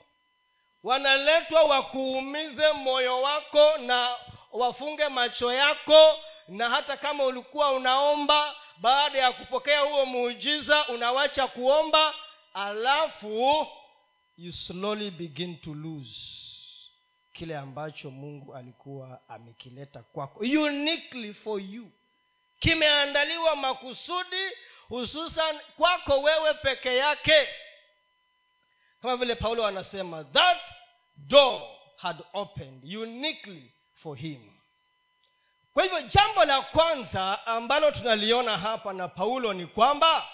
wanaletwa 0.83 1.63
wakuumize 1.63 2.71
moyo 2.71 3.21
wako 3.21 3.77
na 3.77 4.15
wafunge 4.51 5.07
macho 5.07 5.53
yako 5.53 6.19
na 6.47 6.69
hata 6.69 6.97
kama 6.97 7.23
ulikuwa 7.23 7.71
unaomba 7.71 8.55
baada 8.77 9.19
ya 9.19 9.31
kupokea 9.31 9.79
huo 9.79 10.05
muujiza 10.05 10.87
unawacha 10.87 11.47
kuomba 11.47 12.13
alafu 12.53 13.67
you 14.37 14.51
slowly 14.53 15.11
begin 15.11 15.57
to 15.57 15.73
lose 15.73 16.21
kile 17.33 17.57
ambacho 17.57 18.11
mungu 18.11 18.55
alikuwa 18.55 19.19
amekileta 19.29 20.03
kwako. 20.03 20.39
Uniquely 20.39 21.33
for 21.33 21.61
you. 21.61 21.91
Kimeandaliwa 22.59 23.55
makusudi 23.55 24.49
hususan 24.89 25.59
kwako 25.77 26.19
wewe 26.21 26.53
peke 26.53 26.95
yake 26.95 27.47
kama 29.01 29.17
vile 29.17 29.35
paulo 29.35 29.65
anasema 29.67 30.23
that 30.23 30.59
door 31.17 31.61
had 31.97 32.23
opened 32.33 32.83
uniquely 32.95 33.71
for 33.95 34.17
him. 34.17 34.51
Kwa 35.73 35.83
hivyo 35.83 36.01
jambo 36.01 36.45
la 36.45 36.61
kwanza 36.61 37.45
ambalo 37.47 37.91
tunaliona 37.91 38.57
hapa 38.57 38.93
na 38.93 39.07
paulo 39.07 39.53
ni 39.53 39.67
kwamba 39.67 40.25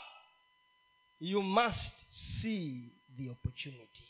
you 1.21 1.41
must 1.41 1.93
see 2.41 2.91
the 3.17 3.29
opportunity. 3.29 4.03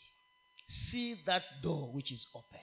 See 0.66 1.16
that 1.16 1.44
door 1.62 1.88
which 1.94 2.10
is 2.10 2.28
open. 2.34 2.60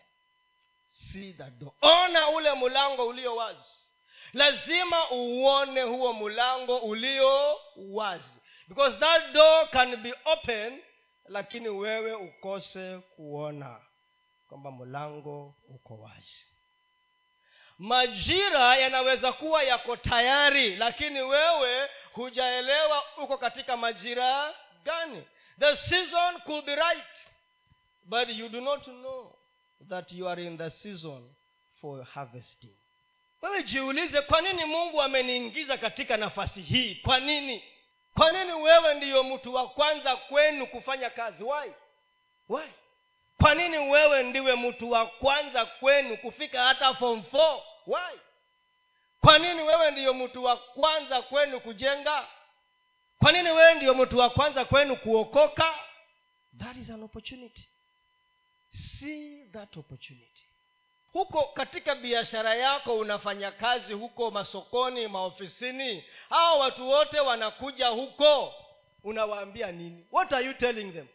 See 0.87 1.33
that 1.33 1.53
door. 1.59 1.71
Ona 1.81 2.29
ule 2.29 2.53
mlango 2.53 3.07
ulio 3.07 3.35
wazi. 3.35 3.75
Lazima 4.33 5.11
uone 5.11 5.81
huo 5.81 6.13
mlango 6.13 6.77
ulio 6.77 7.59
wazi. 7.77 8.33
Because 8.67 8.97
that 8.97 9.31
door 9.33 9.69
can 9.69 9.95
be 9.95 10.13
open 10.25 10.81
lakini 11.27 11.69
wewe 11.69 12.13
ukose 12.13 12.97
kuona 13.15 13.79
kwamba 14.49 14.71
mlango 14.71 15.55
uko 15.69 15.97
wazi. 15.99 16.45
Majira 17.79 18.75
yanaweza 18.77 19.33
kuwa 19.33 19.63
yako 19.63 19.95
tayari 19.97 20.75
lakini 20.75 21.21
wewe 21.21 21.89
hujaelewa 22.13 23.03
uko 23.17 23.37
katika 23.37 23.77
majira 23.77 24.55
gani. 24.85 25.23
The 25.59 25.75
season 25.75 26.41
could 26.41 26.65
be 26.65 26.75
right 26.75 27.27
but 28.05 28.29
you 28.29 28.49
do 28.49 28.61
not 28.61 28.83
know 28.85 29.35
that 29.89 30.11
you 30.11 30.29
are 30.29 30.43
in 30.45 30.57
the 30.57 30.69
season 30.69 31.29
for 31.81 32.03
harvesting. 32.03 32.75
Wewe 33.41 33.63
jiulize 33.63 34.21
kwa 34.21 34.41
nini 34.41 34.65
mungu 34.65 35.01
ameniingiza 35.01 35.77
katika 35.77 36.17
nafasi 36.17 36.61
hii? 36.61 36.95
Kwa 36.95 37.19
nini 37.19 37.63
kwa 38.13 38.31
nini 38.31 38.53
wewe 38.53 38.93
ndiyo 38.93 39.23
mtu 39.23 39.53
wa 39.53 39.69
kwanza 39.69 40.15
kwenu 40.15 40.67
kufanya 40.67 41.09
kazi? 41.09 41.43
Wai 41.43 41.73
wai 42.49 42.73
kwa 43.37 43.55
nini 43.55 43.77
wewe 43.77 44.23
ndiwe 44.23 44.55
mtu 44.55 44.91
wa 44.91 45.05
kwanza 45.05 45.65
kwenu 45.65 46.17
kufika 46.17 46.63
hata 46.67 46.93
form 46.93 47.23
four? 47.23 47.61
Wai 47.87 48.19
kwa 49.21 49.39
nini 49.39 49.61
wewe 49.61 49.91
ndiyo 49.91 50.13
mtu 50.13 50.43
wa 50.43 50.57
kwanza 50.57 51.21
kwenu 51.21 51.59
kujenga? 51.59 52.27
Kwa 53.19 53.31
nini 53.31 53.51
wewe 53.51 53.73
ndiyo 53.73 53.93
mtu 53.93 54.17
wa 54.17 54.29
kwanza 54.29 54.65
kwenu 54.65 54.95
kuokoka? 54.95 55.73
That 56.59 56.77
is 56.77 56.89
an 56.89 57.03
opportunity. 57.03 57.69
See 58.69 59.45
that 59.51 59.77
opportunity 59.77 60.43
huko 61.13 61.43
katika 61.43 61.95
biashara 61.95 62.55
yako 62.55 62.97
unafanya 62.97 63.51
kazi 63.51 63.93
huko 63.93 64.31
masokoni 64.31 65.07
maofisini 65.07 66.03
hawa 66.29 66.59
watu 66.59 66.89
wote 66.89 67.19
wanakuja 67.19 67.87
huko 67.87 68.53
unawaambia 69.03 69.71
nini? 69.71 70.07
What 70.11 70.33
are 70.33 70.45
you 70.45 70.53
telling 70.53 70.91
them? 70.91 71.07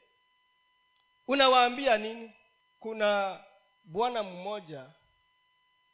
Unawaambia 1.29 1.99
nini? 1.99 2.33
Kuna 2.81 3.41
bwana 3.85 4.23
mmoja 4.23 4.87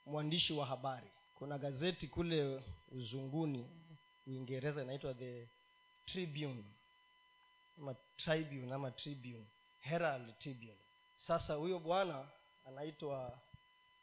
mwandishi 0.06 0.52
wa 0.52 0.66
habari 0.66 1.06
kuna 1.34 1.58
gazeti 1.58 2.08
kule 2.08 2.62
uzunguni 2.92 3.70
uingereza 4.26 4.82
inaitwa 4.82 5.14
the 5.14 5.48
tribune 6.06 6.64
ama 7.78 7.94
tribune 8.16 8.74
ama 8.74 8.90
tribune 8.90 9.46
herald 9.80 10.38
tribune. 10.38 10.78
Sasa 11.16 11.54
huyo 11.54 11.78
bwana 11.78 12.28
anaitwa 12.66 13.38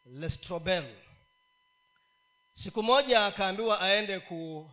lestrobel 0.05 0.95
siku 2.53 2.83
moja 2.83 3.25
akaambiwa 3.25 3.81
aende 3.81 4.19
ku, 4.19 4.69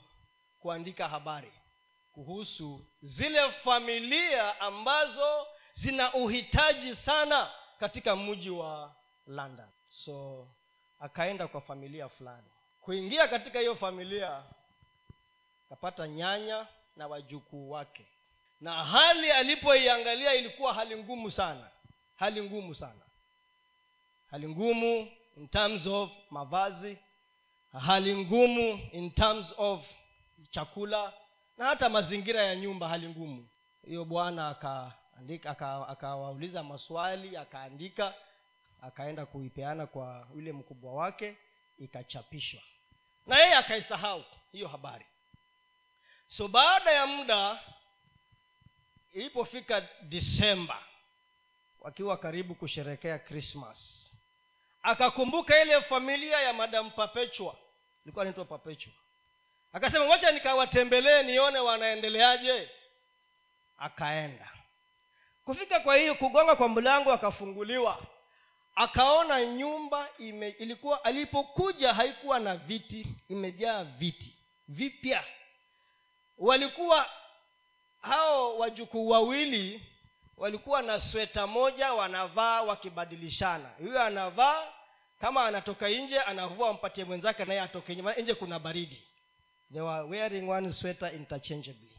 kuandika 0.61 1.09
habari 1.09 1.53
kuhusu 2.12 2.87
zile 3.03 3.51
familia 3.51 4.61
ambazo 4.61 5.47
zina 5.75 6.14
uhitaji 6.14 6.97
sana 6.97 7.51
katika 7.81 8.17
mji 8.17 8.51
wa 8.51 8.95
london. 9.27 9.69
So 9.91 10.49
akaenda 11.01 11.49
kwa 11.49 11.61
familia 11.61 12.09
fulani. 12.09 12.47
Kuingia 12.81 13.29
katika 13.29 13.59
hiyo 13.59 13.77
familia 13.77 14.43
akapata 15.67 16.09
nyanya 16.09 16.67
na 16.97 17.07
wajukuu 17.07 17.71
wake. 17.71 18.07
Na 18.61 18.85
hali 18.85 19.31
alipoiangalia 19.31 20.35
ilikuwa 20.35 20.75
hali 20.75 20.97
ngumu 20.97 21.31
sana. 21.31 21.71
Hali 22.17 22.43
ngumu 22.43 22.75
sana. 22.75 23.01
Hali 24.31 24.49
ngumu 24.49 25.12
in 25.38 25.48
terms 25.48 25.87
of 25.87 26.11
mavazi 26.31 26.98
hali 27.72 28.16
ngumu 28.16 28.81
in 28.92 29.11
terms 29.11 29.55
of 29.57 29.87
chakula 30.51 31.12
na 31.59 31.64
hata 31.66 31.88
mazingira 31.88 32.42
ya 32.42 32.57
nyumba 32.57 32.88
hali 32.88 33.09
ngumu. 33.09 33.48
Hiyo 33.87 34.05
bwana 34.05 34.48
akawauliza 35.88 36.61
aka 36.61 36.68
maswali 36.68 37.37
akaandika 37.37 38.14
akaenda 38.83 39.27
kuipeana 39.27 39.87
kwa 39.87 40.29
yule 40.35 40.53
mkubwa 40.53 40.92
wake 40.94 41.37
ikachapishwa. 41.79 42.61
Na 43.27 43.38
yeye 43.38 43.55
akaisahau 43.55 44.24
hiyo 44.53 44.68
habari. 44.68 45.07
So 46.27 46.48
baada 46.48 46.90
ya 46.90 47.07
muda 47.07 47.61
ilipofika 49.12 49.88
disemba 50.03 50.83
wakiwa 51.81 52.16
karibu 52.16 52.55
kusherekea 52.55 53.18
krismas 53.18 54.08
akakumbuka 54.88 55.62
ile 55.62 55.81
familia 55.81 56.40
ya 56.40 56.53
madam 56.53 56.90
papechwa 56.90 57.57
ilikuwa 58.05 58.24
naitwa 58.24 58.44
papechwa 58.44 58.92
akasema 59.72 60.05
wacha 60.05 60.31
nikawatembelee 60.31 61.22
nione 61.22 61.59
wanaendeleaje. 61.59 62.68
Akaenda. 63.79 64.51
Kufika 65.44 65.81
kwa 65.81 65.96
hiyo 65.96 66.14
kugonga 66.14 66.57
kwa 66.57 66.68
mlango 66.68 67.12
akafunguliwa. 67.12 67.98
Akaona 68.74 69.44
nyumba 69.46 70.09
ime, 70.18 70.48
ilikuwa 70.48 71.05
alipokuja 71.05 71.94
haikuwa 71.94 72.38
na 72.38 72.57
viti 72.57 73.07
imejaa 73.29 73.85
viti 73.85 74.37
vipya. 74.68 75.24
Walikuwa 76.38 77.07
hao 78.03 78.59
wajukuu 78.59 79.09
wawili 79.09 79.83
walikuwa 80.37 80.83
na 80.83 81.01
sweta 81.01 81.46
moja 81.46 81.92
wanavaa 81.94 82.62
wakibadilishana. 82.62 83.68
Huyo 83.79 84.03
anavaa 84.03 84.66
kama 85.20 85.44
anatoka 85.46 85.88
nje 85.88 86.20
anavua 86.20 86.70
ampatie 86.70 87.04
mwenzake 87.04 87.44
naye 87.44 87.61
atoke 87.61 87.94
nje 87.94 88.22
nje 88.22 88.35
kuna 88.35 88.59
baridi. 88.59 89.02
They 89.72 89.81
were 89.83 90.02
wearing 90.02 90.48
one 90.50 90.72
sweater 90.72 91.14
interchangeably. 91.14 91.98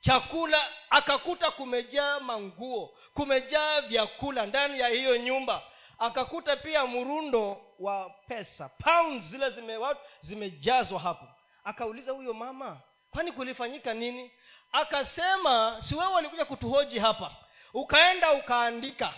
Chakula 0.00 0.70
akakuta 0.90 1.50
kumejaa 1.50 2.20
manguo 2.20 2.94
kumejaa 3.14 3.80
vyakula 3.80 4.46
ndani 4.46 4.80
ya 4.80 4.88
hiyo 4.88 5.16
nyumba. 5.16 5.62
Akakuta 5.98 6.56
pia 6.56 6.86
mrundo 6.86 7.60
wa 7.78 8.10
pesa 8.28 8.68
pounds 8.68 9.24
zile 9.24 9.50
zime, 9.50 9.78
zimejazwa 10.22 11.00
hapo. 11.00 11.26
Akauliza 11.64 12.12
huyo 12.12 12.34
mama 12.34 12.80
kwani 13.10 13.32
kulifanyika 13.32 13.94
nini? 13.94 14.30
Akasema 14.72 15.76
si 15.82 15.94
wewe 15.94 16.12
walikuja 16.12 16.44
kutuhoji 16.44 16.98
hapa? 16.98 17.30
Ukaenda 17.74 18.32
ukaandika 18.32 19.14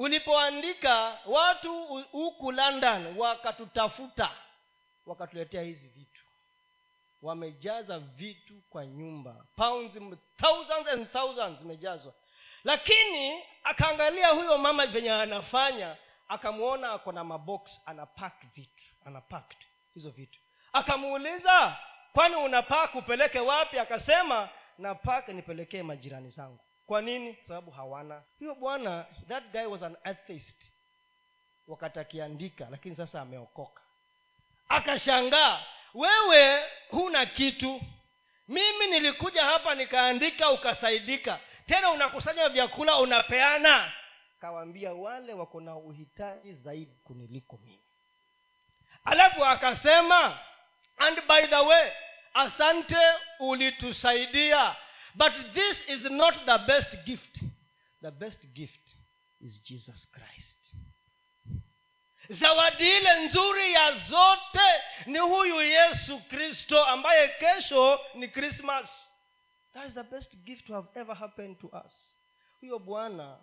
ulipoandika 0.00 1.18
watu 1.26 1.84
huku 2.12 2.52
london 2.52 3.18
wakatutafuta 3.18 4.30
wakatuletea 5.06 5.62
hizi 5.62 5.88
vitu. 5.88 6.24
Wamejaza 7.22 7.98
vitu 7.98 8.54
kwa 8.70 8.86
nyumba. 8.86 9.36
Pounds 9.56 9.98
thousands 10.36 10.88
and 10.88 11.12
thousands 11.12 11.58
zimejazwa. 11.58 12.12
Lakini 12.64 13.42
akaangalia 13.64 14.28
huyo 14.28 14.58
mama 14.58 14.86
venye 14.86 15.12
anafanya 15.12 15.96
akamwona 16.28 16.92
ako 16.92 17.12
na 17.12 17.24
mabox 17.24 17.80
anapak 17.86 18.34
vitu 18.54 18.84
anapak 19.04 19.54
hizo 19.94 20.10
vitu. 20.10 20.40
Akamuuliza 20.72 21.76
kwani 22.12 22.36
unapak 22.36 22.94
upeleke 22.94 23.40
wapi? 23.40 23.78
Akasema 23.78 24.48
napak 24.78 25.28
nipelekee 25.28 25.82
majirani 25.82 26.30
zangu 26.30 26.64
kwa 26.90 27.02
nini? 27.02 27.36
Sababu 27.48 27.70
hawana. 27.70 28.22
Huyo 28.38 28.54
bwana 28.54 29.06
that 29.28 29.44
guy 29.52 29.64
was 29.64 29.82
an 29.82 29.96
atheist. 30.04 30.72
Wakati 31.68 31.98
akiandika 32.00 32.66
lakini 32.70 32.96
sasa 32.96 33.20
ameokoka. 33.20 33.82
Akashangaa 34.68 35.62
wewe 35.94 36.62
huna 36.90 37.26
kitu. 37.26 37.80
Mimi 38.48 38.86
nilikuja 38.86 39.44
hapa 39.44 39.74
nikaandika 39.74 40.50
ukasaidika. 40.50 41.40
Tena 41.66 41.90
unakusanya 41.90 42.48
vyakula 42.48 42.96
unapeana. 42.98 43.92
Kawaambia 44.40 44.92
wale 44.92 45.34
wako 45.34 45.60
na 45.60 45.76
uhitaji 45.76 46.52
zaidi 46.52 46.96
kuniliko 47.04 47.58
mimi. 47.64 47.84
Alafu 49.04 49.44
akasema 49.44 50.38
and 50.98 51.26
by 51.28 51.46
the 51.46 51.56
way 51.56 51.90
asante 52.34 52.98
ulitusaidia 53.38 54.76
but 55.14 55.32
this 55.54 55.88
is 55.88 56.04
not 56.10 56.34
the 56.46 56.58
best 56.66 57.04
gift. 57.04 57.42
The 58.02 58.10
best 58.10 58.46
gift 58.54 58.96
is 59.40 59.62
jesus 59.62 60.08
christ. 60.12 60.74
Zawadi 62.30 62.86
ile 62.96 63.24
nzuri 63.24 63.72
ya 63.72 63.92
zote 63.92 64.68
ni 65.06 65.18
huyu 65.18 65.62
yesu 65.62 66.18
kristo 66.18 66.84
ambaye 66.84 67.28
kesho 67.28 68.00
ni 68.14 68.28
christmas. 68.28 69.10
That 69.74 69.88
is 69.88 69.94
the 69.94 70.02
best 70.02 70.36
gift 70.36 70.66
to 70.66 70.74
have 70.74 70.88
ever 71.00 71.16
happened 71.16 71.58
to 71.58 71.66
us. 71.86 72.16
Huyo 72.60 72.78
bwana 72.78 73.36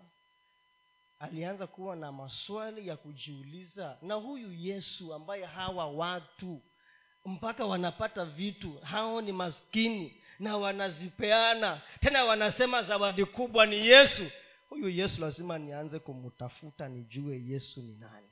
alianza 1.20 1.68
kuwa 1.68 1.96
na 1.96 2.12
maswali 2.12 2.88
ya 2.88 2.98
kujiuliza 2.98 3.98
na 4.02 4.14
huyu 4.16 4.54
yesu 4.54 5.14
ambaye 5.14 5.46
hawa 5.46 5.86
watu 5.88 6.62
mpaka 7.26 7.66
wanapata 7.66 8.26
vitu 8.26 8.80
hao 8.80 9.22
ni 9.22 9.32
maskini 9.32 10.22
na 10.40 10.58
wanazipeana. 10.58 11.82
Tena 12.00 12.26
wanasema 12.26 12.84
zawadi 12.84 13.26
kubwa 13.26 13.66
ni 13.66 13.88
yesu. 13.88 14.32
Huyu 14.70 14.90
yesu 14.90 15.22
lazima 15.22 15.58
nianze 15.58 16.00
kumtafuta 16.00 16.88
nijue 16.90 17.42
yesu 17.46 17.82
ni 17.82 17.96
nani. 17.96 18.28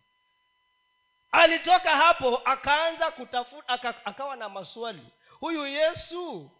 Alitoka 1.31 1.89
hapo 1.97 2.37
akaanza 2.37 3.11
kutafuta 3.11 3.67
aka, 3.69 4.05
akawa 4.05 4.35
na 4.35 4.49
maswali. 4.49 5.01
Huyu 5.39 5.67
yesu 5.67 6.51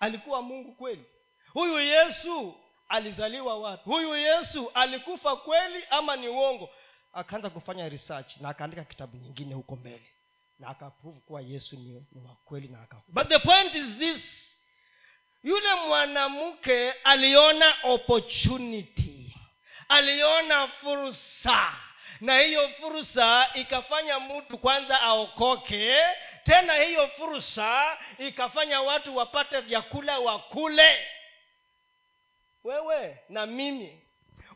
alikuwa 0.00 0.42
mungu 0.42 0.74
kweli? 0.74 1.04
Huyu 1.52 1.80
yesu 1.80 2.54
alizaliwa 2.88 3.58
wapi? 3.58 3.82
Huyu 3.90 4.16
yesu 4.16 4.70
alikufa 4.74 5.36
kweli 5.36 5.84
ama 5.90 6.16
ni 6.16 6.28
uongo? 6.28 6.70
Akaanza 7.12 7.50
kufanya 7.50 7.88
research 7.88 8.36
na 8.40 8.48
akaandika 8.48 8.84
kitabu 8.84 9.16
nyingine 9.16 9.54
huko 9.54 9.76
mbele. 9.76 10.06
Na 10.58 10.68
akaprove 10.68 11.20
kuwa 11.20 11.40
yesu 11.40 11.76
ni, 11.76 12.06
ni 12.12 12.20
wa 12.28 12.34
kweli 12.44 12.68
na 12.68 12.82
aka 12.82 12.96
but 13.08 13.28
the 13.28 13.38
point 13.38 13.74
is 13.74 13.98
this 13.98 14.45
yule 15.46 15.74
mwanamke 15.74 16.92
aliona 16.92 17.74
opportunity. 17.82 19.34
Aliona 19.88 20.68
fursa. 20.68 21.72
Na 22.20 22.38
hiyo 22.38 22.68
fursa 22.68 23.50
ikafanya 23.54 24.20
mtu 24.20 24.58
kwanza 24.58 25.00
aokoke. 25.00 25.96
Tena 26.44 26.74
hiyo 26.74 27.08
fursa 27.08 27.98
ikafanya 28.18 28.80
watu 28.80 29.16
wapate 29.16 29.60
vyakula 29.60 30.18
wakule. 30.18 31.06
Wewe 32.64 33.18
na 33.28 33.46
mimi. 33.46 34.02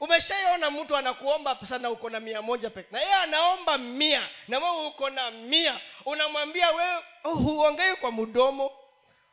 Umeshaiona 0.01 0.71
mtu 0.71 0.97
anakuomba 0.97 1.55
pesa 1.55 1.79
na 1.79 1.91
uko 1.91 2.11
na 2.11 2.21
mia 2.21 2.43
moja 2.43 2.71
peke. 2.71 2.89
Na 2.91 3.01
yeye 3.01 3.15
anaomba 3.15 3.79
mia. 3.79 4.29
Na 4.49 4.59
wewe 4.59 4.87
uko 4.87 5.11
na 5.11 5.31
mia. 5.31 5.81
Unamwambia 6.05 6.71
wewe 6.71 7.03
oh, 7.25 7.35
huongei 7.35 7.97
kwa 7.97 8.13
mdomo 8.13 8.73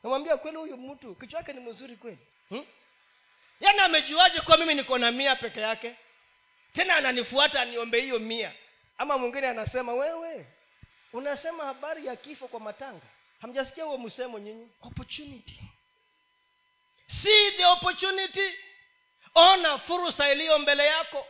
namwambia 0.07 0.37
kweli 0.37 0.57
huyu 0.57 0.77
mtu 0.77 1.15
kichwa 1.15 1.39
yake 1.39 1.53
ni 1.53 1.59
mzuri 1.59 1.95
kweli? 1.95 2.17
Hmm? 2.49 2.65
yaani 3.59 3.79
amejuaje 3.79 4.41
kuwa 4.41 4.57
mimi 4.57 4.75
niko 4.75 4.97
na 4.97 5.11
mia 5.11 5.35
peke 5.35 5.59
yake? 5.61 5.95
Tena 6.73 6.95
ananifuata 6.95 7.61
aniombe 7.61 8.01
hiyo 8.01 8.19
mia. 8.19 8.53
Ama 8.97 9.17
mwingine 9.17 9.47
anasema 9.47 9.93
wewe 9.93 10.45
unasema 11.13 11.65
habari 11.65 12.05
ya 12.05 12.15
kifo 12.15 12.47
kwa 12.47 12.59
matanga? 12.59 13.05
Hamjasikia 13.41 13.83
huo 13.83 13.97
msemo 13.97 14.39
nyinyi? 14.39 14.69
Opportunity. 14.81 15.59
See 17.07 17.51
the 17.51 17.65
opportunity. 17.65 18.53
Ona 19.35 19.77
fursa 19.77 20.31
iliyo 20.31 20.59
mbele 20.59 20.85
yako. 20.85 21.27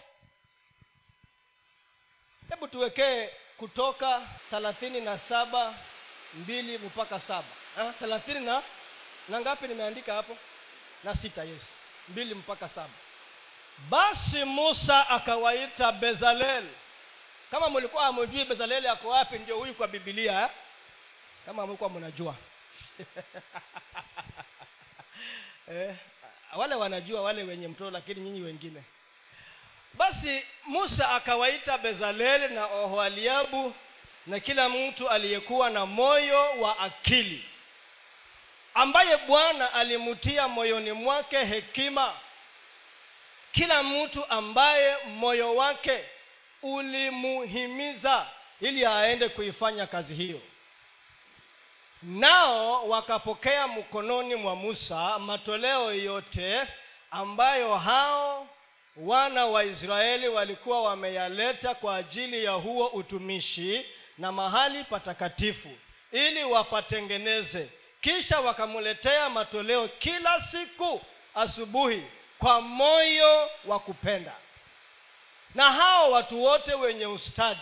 Hebu 2.49 2.67
tuwekee 2.67 3.29
kutoka 3.57 4.27
thelathini 4.49 5.01
na 5.01 5.19
saba 5.19 5.73
mbili 6.33 6.77
mpaka 6.77 7.19
saba 7.19 7.47
thelathini 7.99 8.39
na 8.39 8.63
na 9.29 9.41
ngapi 9.41 9.67
nimeandika 9.67 10.13
hapo? 10.13 10.37
Na 11.03 11.15
sita 11.15 11.43
yes 11.43 11.63
mbili 12.09 12.35
mpaka 12.35 12.69
saba. 12.69 12.93
Basi 13.89 14.43
musa 14.43 15.09
akawaita 15.09 15.91
bezalel. 15.91 16.65
Kama 17.51 17.69
mlikuwa 17.69 18.03
hamjui 18.03 18.45
bezaleli 18.45 18.87
ako 18.87 19.09
wapi 19.09 19.39
ndio 19.39 19.57
huyu 19.57 19.73
kwa 19.73 19.87
bibilia 19.87 20.41
eh? 20.41 20.49
kama 21.45 21.67
mlikuwa 21.67 21.89
mnajua. 21.89 22.35
Eh, 25.71 25.95
wale 26.55 26.75
wanajua 26.75 27.21
wale 27.21 27.43
wenye 27.43 27.67
mtoto 27.67 27.91
lakini 27.91 28.21
nyinyi 28.21 28.41
wengine. 28.41 28.83
Basi 29.93 30.43
musa 30.65 31.09
akawaita 31.09 31.77
bezaleli 31.77 32.55
na 32.55 32.65
oholiabu 32.65 33.73
na 34.27 34.39
kila 34.39 34.69
mtu 34.69 35.09
aliyekuwa 35.09 35.69
na 35.69 35.85
moyo 35.85 36.51
wa 36.59 36.79
akili 36.79 37.45
ambaye 38.77 39.17
bwana 39.17 39.73
alimtia 39.73 40.47
moyoni 40.47 40.91
mwake 40.91 41.43
hekima. 41.45 42.13
Kila 43.51 43.83
mtu 43.83 44.25
ambaye 44.29 44.97
moyo 45.05 45.55
wake 45.55 46.03
ulimuhimiza 46.63 48.27
ili 48.61 48.85
aende 48.85 49.29
kuifanya 49.29 49.87
kazi 49.87 50.13
hiyo. 50.15 50.41
Nao 52.03 52.89
wakapokea 52.89 53.67
mkononi 53.67 54.35
mwa 54.35 54.55
musa 54.55 55.19
matoleo 55.19 55.93
yote 55.93 56.67
ambayo 57.11 57.75
hao 57.77 58.47
wana 58.97 59.45
wa 59.45 59.63
israeli 59.63 60.27
walikuwa 60.27 60.83
wameyaleta 60.83 61.75
kwa 61.75 61.95
ajili 61.95 62.43
ya 62.43 62.51
huo 62.51 62.87
utumishi 62.87 63.85
na 64.17 64.31
mahali 64.31 64.83
patakatifu 64.83 65.69
ili 66.11 66.43
wapatengeneze 66.43 67.69
kisha 68.01 68.39
wakamletea 68.39 69.29
matoleo 69.29 69.87
kila 69.87 70.41
siku 70.41 71.01
asubuhi 71.35 72.03
kwa 72.39 72.61
moyo 72.61 73.49
wa 73.65 73.79
kupenda. 73.79 74.33
Na 75.55 75.71
hao 75.73 76.11
watu 76.11 76.43
wote 76.43 76.73
wenye 76.73 77.05
ustadi 77.05 77.61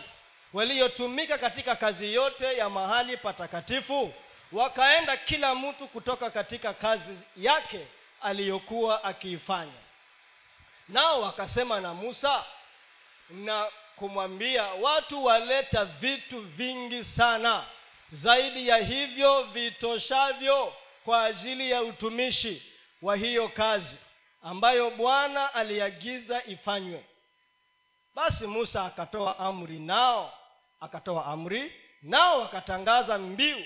waliotumika 0.54 1.38
katika 1.38 1.76
kazi 1.76 2.13
yote 2.13 2.58
ya 2.58 2.69
mahali 2.69 3.17
patakatifu 3.17 4.13
wakaenda 4.52 5.17
kila 5.17 5.56
mtu 5.56 5.88
kutoka 5.88 6.30
katika 6.30 6.74
kazi 6.74 7.17
yake 7.38 7.88
aliyokuwa 8.21 9.04
akiifanya. 9.04 9.71
Nao 10.89 11.21
wakasema 11.21 11.80
na 11.80 11.93
musa 11.93 12.43
na 13.30 13.67
kumwambia 13.95 14.63
watu 14.63 15.26
waleta 15.26 15.86
vitu 15.86 16.41
vingi 16.41 17.04
sana 17.04 17.63
zaidi 18.12 18.68
ya 18.68 18.78
hivyo 18.78 19.44
vitoshavyo 19.44 20.74
kwa 21.06 21.24
ajili 21.26 21.72
ya 21.72 21.84
utumishi 21.84 22.63
wa 23.02 23.15
hiyo 23.15 23.50
kazi 23.50 23.98
ambayo 24.41 24.91
bwana 24.91 25.54
aliagiza 25.54 26.44
ifanywe. 26.46 27.06
Basi 28.15 28.48
musa 28.48 28.86
akatoa 28.86 29.39
amri 29.39 29.80
nao 29.80 30.34
akatoa 30.80 31.26
amri 31.26 31.74
nao 32.02 32.39
wakatangaza 32.39 33.18
mbiu 33.18 33.65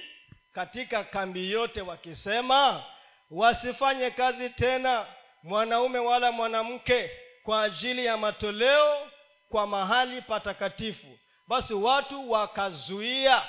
katika 0.54 1.04
kambi 1.04 1.52
yote 1.52 1.82
wakisema 1.82 2.84
wasifanye 3.32 4.12
kazi 4.12 4.50
tena 4.50 5.06
mwanaume 5.44 6.00
wala 6.00 6.32
mwanamke 6.32 7.12
kwa 7.44 7.64
ajili 7.64 8.06
ya 8.06 8.18
matoleo 8.18 9.08
kwa 9.50 9.68
mahali 9.68 10.22
patakatifu. 10.22 11.08
Basi 11.48 11.74
watu 11.74 12.32
wakazuia 12.32 13.42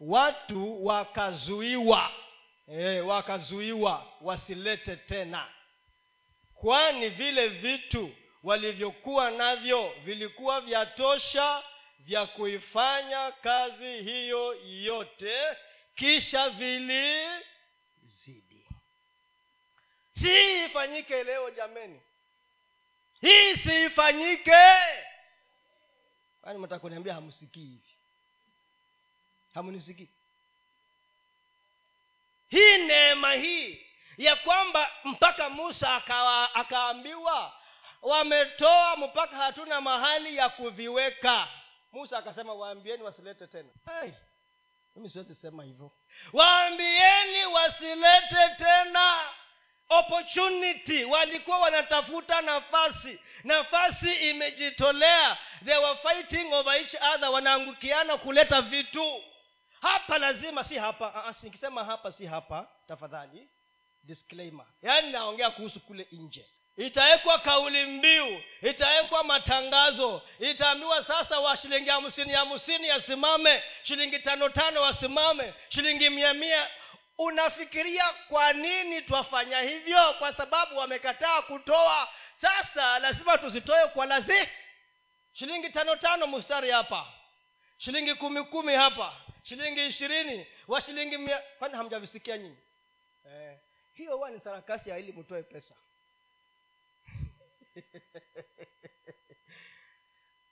watu 0.00 0.86
wakazuiwa. 0.86 2.12
E, 2.68 3.00
wakazuiwa 3.00 4.06
wasilete 4.20 4.96
tena. 4.96 5.48
Kwani 6.54 7.08
vile 7.08 7.48
vitu 7.48 8.14
walivyokuwa 8.42 9.30
navyo 9.30 9.92
vilikuwa 10.04 10.60
vyatosha 10.60 11.62
vya 11.98 12.26
kuifanya 12.26 13.32
kazi 13.32 14.02
hiyo 14.02 14.54
yote 14.64 15.38
kisha 15.94 16.50
vilizidi. 16.50 17.42
Si 20.14 20.64
ifanyike 20.64 21.24
leo 21.24 21.50
jameni. 21.50 22.00
Hii 23.20 23.56
siifanyike 23.56 24.52
kwani 26.40 26.58
mtakuniambia 26.58 27.14
hamsikii 27.14 27.60
hivi 27.66 27.97
hamunisikii 29.54 30.08
hii 32.48 32.76
neema 32.76 33.32
hii 33.32 33.86
ya 34.18 34.36
kwamba 34.36 34.90
mpaka 35.04 35.50
musa 35.50 35.94
akawa, 35.94 36.54
akaambiwa 36.54 37.52
wametoa 38.02 38.96
mpaka 38.96 39.36
hatuna 39.36 39.80
mahali 39.80 40.36
ya 40.36 40.48
kuviweka. 40.48 41.48
Musa 41.92 42.18
akasema 42.18 42.54
waambieni 42.54 43.02
wasilete 43.02 43.46
tena. 43.46 43.68
Hey, 44.00 44.10
mimi 44.96 45.08
siwezi 45.10 45.34
sema 45.34 45.64
hivyo. 45.64 45.90
Waambieni 46.32 47.46
wasilete 47.46 48.48
tena 48.58 49.20
opportunity. 49.88 51.04
Walikuwa 51.04 51.58
wanatafuta 51.58 52.40
nafasi. 52.40 53.18
Nafasi 53.44 54.12
imejitolea. 54.12 55.38
They 55.64 55.76
were 55.76 55.96
fighting 56.02 56.52
over 56.52 56.74
each 56.76 56.94
other. 57.14 57.28
Wanaangukiana 57.30 58.16
kuleta 58.18 58.62
vitu 58.62 59.22
hapa 59.80 60.18
lazima 60.18 60.64
si 60.64 60.78
hapa. 60.78 61.34
Nikisema 61.42 61.84
hapa 61.84 62.12
si 62.12 62.26
hapa. 62.26 62.68
Tafadhali 62.88 63.48
disclaimer. 64.02 64.66
Yaani 64.82 65.10
naongea 65.12 65.50
kuhusu 65.50 65.80
kule 65.80 66.08
nje. 66.12 66.46
Itawekwa 66.76 67.38
kauli 67.38 67.84
mbiu 67.86 68.42
itawekwa 68.62 69.24
matangazo. 69.24 70.22
Itaambiwa 70.38 71.04
sasa 71.04 71.40
wa 71.40 71.56
shilingi 71.56 71.90
hamsini 71.90 72.32
hamsini 72.32 72.88
yasimame 72.88 73.62
shilingi 73.82 74.18
tano 74.18 74.48
tano 74.48 74.82
wasimame 74.82 75.54
shilingi 75.68 76.10
mia 76.10 76.34
mia. 76.34 76.68
Unafikiria 77.18 78.04
kwa 78.28 78.52
nini 78.52 79.02
twafanya 79.02 79.60
hivyo? 79.60 80.12
Kwa 80.18 80.32
sababu 80.32 80.78
wamekataa 80.78 81.42
kutoa. 81.42 82.08
Sasa 82.40 82.98
lazima 82.98 83.38
tuzitoe 83.38 83.86
kwa 83.86 84.06
lazi 84.06 84.48
shilingi 85.32 85.70
tano 85.70 85.96
tano 85.96 86.26
mstari 86.26 86.70
hapa. 86.70 87.06
Shilingi 87.78 88.14
kumi 88.14 88.44
kumi 88.44 88.74
hapa 88.74 89.12
shilingi 89.48 89.86
ishirini 89.86 90.46
wa 90.68 90.80
shilingi 90.80 91.18
mia 91.18 91.42
kwani 91.58 91.74
hamjavisikia 91.74 92.38
nyinyi? 92.38 92.56
Eh, 93.26 93.58
hiyo 93.94 94.16
huwa 94.16 94.30
ni 94.30 94.40
sarakasi 94.40 94.90
ya 94.90 94.98
ili 94.98 95.12
mtoe 95.12 95.42
pesa. 95.42 95.74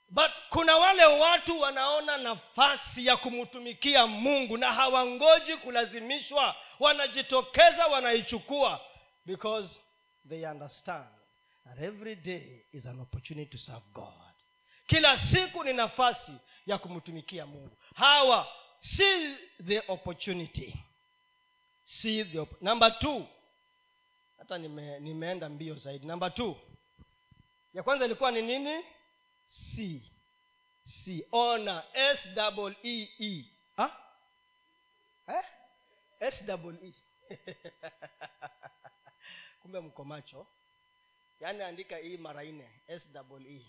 But 0.09 0.31
kuna 0.49 0.77
wale 0.77 1.05
watu 1.05 1.59
wanaona 1.59 2.17
nafasi 2.17 3.05
ya 3.05 3.17
kumtumikia 3.17 4.07
mungu 4.07 4.57
na 4.57 4.73
hawangoji 4.73 5.57
kulazimishwa 5.57 6.55
wanajitokeza 6.79 7.87
wanaichukua 7.87 8.81
because 9.25 9.79
they 10.29 10.45
understand 10.47 11.07
that 11.65 11.81
every 11.81 12.15
day 12.15 12.65
is 12.73 12.85
an 12.85 12.99
opportunity 12.99 13.51
to 13.51 13.57
serve 13.57 13.85
god. 13.93 14.33
Kila 14.85 15.17
siku 15.17 15.63
ni 15.63 15.73
nafasi 15.73 16.31
ya 16.65 16.77
kumtumikia 16.77 17.45
mungu. 17.45 17.77
Hawa 17.95 18.47
see 18.81 19.35
the 19.67 19.81
opportunity. 19.87 20.73
See 21.85 22.23
the 22.23 22.39
op- 22.39 22.61
number 22.61 22.99
two. 22.99 23.25
Hata 24.37 24.57
nime, 24.57 24.99
nimeenda 24.99 25.49
mbio 25.49 25.75
zaidi. 25.75 26.07
Number 26.07 26.33
two. 26.33 26.55
Ya 27.73 27.83
kwanza 27.83 28.05
ilikuwa 28.05 28.31
ni 28.31 28.41
nini? 28.41 28.83
C. 29.49 30.01
C. 30.85 31.25
Ona. 31.31 31.83
S 31.93 32.19
e. 32.83 33.09
E 33.19 33.45
eh? 35.27 35.43
s 36.19 36.43
double 36.45 36.75
e. 36.83 36.93
Kumbe 39.61 39.79
mko 39.79 40.03
macho. 40.03 40.47
Yaani 41.41 41.63
andika 41.63 41.97
hii 41.97 42.17
mara 42.17 42.43
nne. 42.43 42.69
S 42.87 43.03
e. 43.49 43.65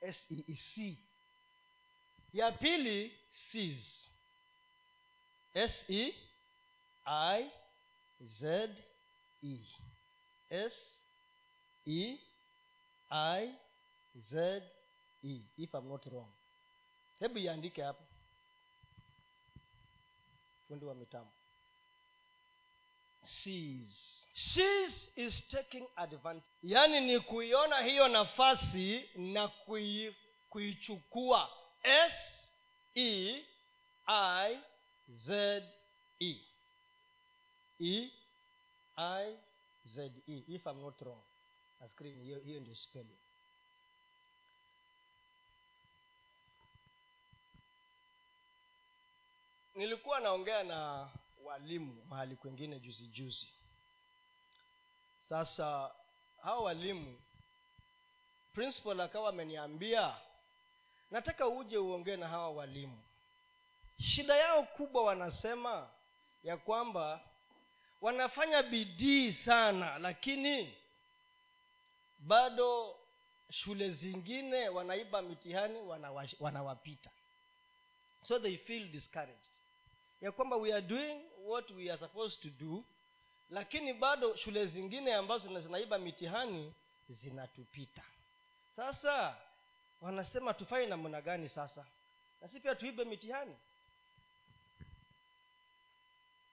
S 0.00 0.26
e 0.30 0.44
e 0.48 0.54
c 0.56 0.98
ya 2.36 2.52
pili 2.52 3.12
seas 3.30 4.10
s 5.54 5.84
e 5.88 6.14
i 7.06 7.50
z 8.20 8.42
e. 9.42 9.56
S 10.50 10.74
e 11.86 12.18
i 13.10 13.54
z 14.30 14.62
e. 15.24 15.40
If 15.58 15.74
i'm 15.74 15.88
not 15.88 16.06
wrong. 16.06 16.28
Hebu 17.20 17.38
iandike 17.38 17.82
hapo. 17.82 18.02
Fundi 20.68 20.84
wa 20.84 20.94
mitambo. 20.94 21.30
Seize. 23.24 24.26
Seize 24.34 25.10
is 25.16 25.48
taking 25.48 25.86
advantage. 25.96 26.46
Yaani 26.62 27.00
ni 27.00 27.20
kuiona 27.20 27.78
hiyo 27.80 28.08
nafasi 28.08 29.10
na 29.14 29.48
kui, 29.48 30.16
kuichukua 30.50 31.50
s 31.86 32.12
e 32.94 33.44
i 34.06 34.60
z 35.08 35.28
e. 36.20 36.40
E 37.80 38.10
i 38.96 39.36
z 39.84 39.96
e 40.28 40.44
if 40.48 40.66
I'm 40.66 40.80
not 40.80 41.00
wrong. 41.00 41.22
Nafikiri 41.80 42.10
hiyo 42.12 42.38
hiyo 42.40 42.60
ndio 42.60 42.74
spelling. 42.74 43.18
Nilikuwa 49.74 50.20
naongea 50.20 50.62
na 50.62 51.08
walimu 51.44 52.04
mahali 52.08 52.36
kwengine 52.36 52.80
juzi 52.80 53.06
juzi. 53.06 53.48
Sasa 55.28 55.94
hao 56.42 56.62
walimu 56.62 57.18
principal 58.54 59.00
akawa 59.00 59.28
ameniambia 59.28 60.16
nataka 61.10 61.48
uje 61.48 61.78
uongee 61.78 62.16
na 62.16 62.28
hawa 62.28 62.50
walimu. 62.50 62.98
Shida 64.00 64.36
yao 64.36 64.62
kubwa 64.62 65.04
wanasema 65.04 65.88
ya 66.44 66.56
kwamba 66.56 67.20
wanafanya 68.00 68.62
bidii 68.62 69.32
sana 69.32 69.98
lakini 69.98 70.74
bado 72.18 72.96
shule 73.50 73.90
zingine 73.90 74.68
wanaiba 74.68 75.22
mitihani 75.22 75.78
wanawa- 75.78 76.36
wanawapita. 76.40 77.10
So 78.22 78.38
they 78.38 78.56
feel 78.56 78.88
discouraged. 78.88 79.50
Ya 80.20 80.32
kwamba 80.32 80.56
we 80.56 80.72
are 80.72 80.82
doing 80.82 81.20
what 81.44 81.70
we 81.70 81.90
are 81.90 81.98
supposed 81.98 82.40
to 82.42 82.48
do 82.64 82.84
lakini 83.50 83.92
bado 83.94 84.36
shule 84.36 84.66
zingine 84.66 85.14
ambazo 85.14 85.60
zinaiba 85.60 85.98
mitihani 85.98 86.72
zinatupita. 87.08 88.02
Sasa 88.76 89.36
wanasema 90.06 90.54
tufanye 90.54 90.86
namna 90.86 91.20
gani 91.22 91.48
sasa? 91.48 91.86
Na 92.40 92.48
si 92.48 92.60
pia 92.60 92.74
tuibe 92.74 93.04
mitihani. 93.04 93.56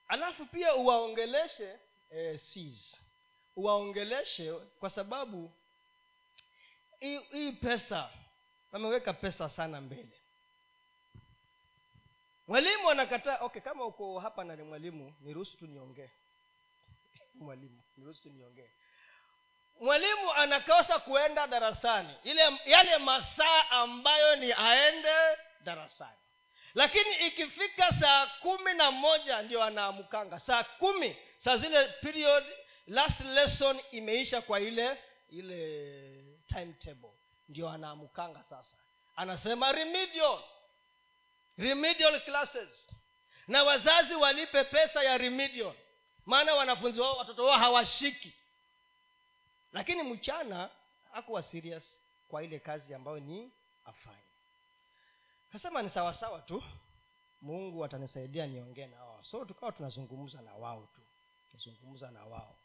Alafu 0.07 0.45
pia 0.45 0.75
uwaongeleshe 0.75 1.79
eh, 2.11 2.39
seas. 2.39 2.97
uwaongeleshe 3.55 4.53
kwa 4.53 4.89
sababu 4.89 5.51
hii 6.99 7.51
pesa 7.51 8.09
wameweka 8.71 9.13
pesa 9.13 9.49
sana 9.49 9.81
mbele. 9.81 10.19
Mwalimu 12.47 12.89
anakataa 12.89 13.37
okay 13.39 13.61
kama 13.61 13.85
uko 13.85 14.19
hapa 14.19 14.43
na 14.43 14.55
ni 14.55 14.63
mwalimu 14.63 15.13
niruhusu 15.21 15.57
tu 15.57 15.67
niongee. 15.67 16.09
Mwalimu 17.35 17.81
niruhusu 17.97 18.21
tu 18.23 18.29
niongee 18.29 18.69
mwalimu 19.81 20.33
anakosa 20.33 20.99
kuenda 20.99 21.47
darasani. 21.47 22.13
Ile 22.23 22.59
yale 22.65 22.97
masaa 22.97 23.69
ambayo 23.69 24.35
ni 24.35 24.53
aende 24.53 25.37
darasani. 25.63 26.17
Lakini 26.75 27.15
ikifika 27.27 27.91
saa 27.91 28.25
kumi 28.25 28.73
na 28.73 28.91
moja 28.91 29.41
ndio 29.41 29.63
anaamkanga 29.63 30.39
saa 30.39 30.63
kumi 30.63 31.17
saa 31.37 31.57
zile 31.57 31.87
period 31.87 32.43
last 32.87 33.19
lesson 33.19 33.79
imeisha 33.91 34.41
kwa 34.41 34.59
ile 34.59 34.97
ile 35.29 36.23
timetable. 36.47 37.09
Ndio 37.49 37.69
anaamkanga 37.69 38.43
sasa. 38.43 38.77
Anasema 39.15 39.71
remedial. 39.71 40.39
Remedial 41.57 42.21
classes. 42.21 42.89
Na 43.47 43.63
wazazi 43.63 44.15
walipe 44.15 44.63
pesa 44.63 45.03
ya 45.03 45.17
remedial. 45.17 45.73
Maana 46.25 46.53
wanafunzi 46.55 47.01
wao 47.01 47.17
watoto 47.17 47.45
wao 47.45 47.57
hawashiki 47.59 48.33
lakini 49.73 50.03
mchana 50.03 50.69
hakuwa 51.11 51.41
serious 51.41 51.97
kwa 52.27 52.43
ile 52.43 52.59
kazi 52.59 52.93
ambayo 52.93 53.19
ni 53.19 53.51
afanye. 53.85 54.17
Kasema 55.51 55.81
ni 55.81 55.89
sawasawa 55.89 56.41
tu 56.41 56.63
mungu 57.41 57.85
atanisaidia 57.85 58.47
niongee 58.47 58.85
na 58.87 59.03
wao. 59.03 59.23
So 59.23 59.45
tukawa 59.45 59.71
tunazungumza 59.71 60.41
na 60.41 60.53
wao 60.53 60.87
tu. 60.95 61.01
Tunazungumza 61.51 62.11
na 62.11 62.23
wao. 62.25 62.55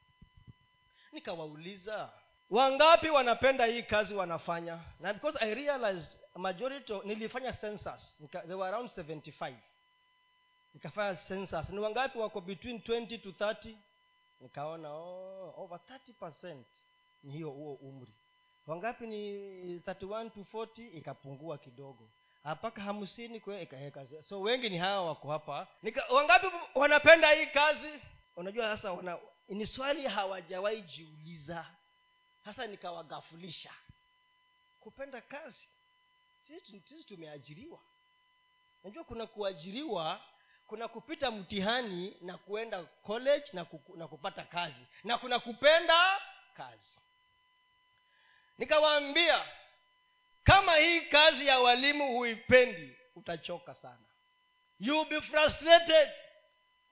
Nikawauliza 1.13 2.11
wangapi 2.51 3.09
wanapenda 3.11 3.67
hii 3.67 3.83
kazi 3.83 4.15
wanafanya? 4.15 4.81
Na 5.01 5.15
because 5.15 5.39
i 5.41 5.55
realized 5.55 6.11
majority 6.35 7.01
nilifanya 7.05 7.53
census. 7.53 8.17
Nika, 8.21 8.41
they 8.41 8.55
were 8.55 8.69
around 8.69 8.91
75 8.91 9.55
nikafanya 10.75 11.17
census. 11.17 11.71
Ni 11.71 11.79
wangapi 11.79 12.19
wako 12.19 12.41
between 12.41 12.79
20 12.79 13.19
to 13.23 13.31
30 13.45 13.75
nikaona 14.41 14.91
oh, 14.93 15.55
over 15.57 15.79
30 15.91 16.13
percent 16.13 16.67
ni 17.23 17.33
hiyo 17.33 17.51
huo 17.51 17.75
umri. 17.75 18.13
Wangapi 18.67 19.07
ni 19.07 19.33
31 19.79 20.31
to 20.31 20.41
40 20.59 20.97
ikapungua 20.97 21.59
kidogo. 21.59 22.09
Mpaka 22.45 22.83
hamsini 22.83 23.41
kwe 23.41 23.63
ikaweka 23.63 24.07
so 24.23 24.41
wengi 24.41 24.69
ni 24.69 24.79
hawa 24.79 25.07
wako 25.07 25.31
hapa. 25.31 25.67
Nika, 25.83 26.05
wangapi 26.07 26.47
wanapenda 26.75 27.31
hii 27.31 27.47
kazi? 27.47 28.01
Unajua 28.37 28.77
sasa 28.77 28.93
wana, 28.93 29.19
ni 29.49 29.67
swali 29.67 30.07
hawajawahi 30.07 30.83
jiuliza. 30.83 31.67
Sasa 32.45 32.67
nikawagafulisha 32.67 33.71
kupenda 34.81 35.21
kazi 35.21 35.69
sisi 36.43 37.05
tumeajiriwa. 37.05 37.79
Najua 38.85 39.05
kuna 39.05 39.27
kuajiriwa 39.27 40.21
kuna 40.67 40.89
kupita 40.89 41.31
mtihani 41.31 42.17
na 42.21 42.39
kuenda 42.39 42.83
college 42.85 43.45
na, 43.53 43.65
kuku, 43.65 43.97
na 43.97 44.09
kupata 44.09 44.45
kazi. 44.45 44.87
Na 45.05 45.19
kuna 45.19 45.39
kupenda 45.39 46.21
kazi 46.57 46.99
nikawaambia 48.59 49.45
kama 50.45 50.77
hii 50.77 51.01
kazi 51.01 51.47
ya 51.47 51.61
walimu 51.61 52.09
huipendi 52.17 52.97
utachoka 53.17 53.75
sana. 53.75 53.99
You 54.81 55.05
be 55.05 55.21
frustrated. 55.21 56.09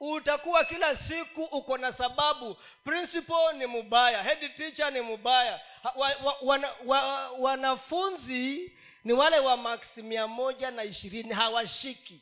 Utakuwa 0.00 0.64
kila 0.64 0.96
siku 0.96 1.42
uko 1.44 1.78
na 1.78 1.92
sababu. 1.92 2.56
Principal 2.84 3.54
ni 3.56 3.66
mubaya 3.66 4.22
head 4.22 4.54
teacher 4.56 4.92
ni 4.92 5.00
mubaya. 5.00 5.60
Wa, 5.94 6.08
wa, 6.24 6.36
wana, 6.42 6.74
wa, 6.84 7.30
wanafunzi 7.30 8.72
ni 9.04 9.12
wale 9.12 9.38
wa 9.38 9.56
maksi 9.56 10.02
mia 10.02 10.26
moja 10.26 10.70
na 10.70 10.84
ishirini 10.84 11.34
hawashiki. 11.34 12.20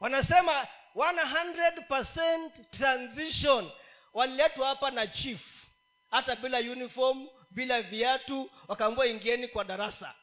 Wanasema 0.00 0.66
100 0.94 2.50
transition. 2.70 3.70
Waliletwa 4.14 4.68
hapa 4.68 4.90
na 4.90 5.06
chief 5.06 5.40
hata 6.10 6.36
bila 6.36 6.58
uniform 6.58 7.28
bila 7.54 7.82
viatu 7.82 8.50
wakaambua 8.68 9.06
ingieni 9.06 9.48
kwa 9.48 9.64
darasa. 9.64 10.14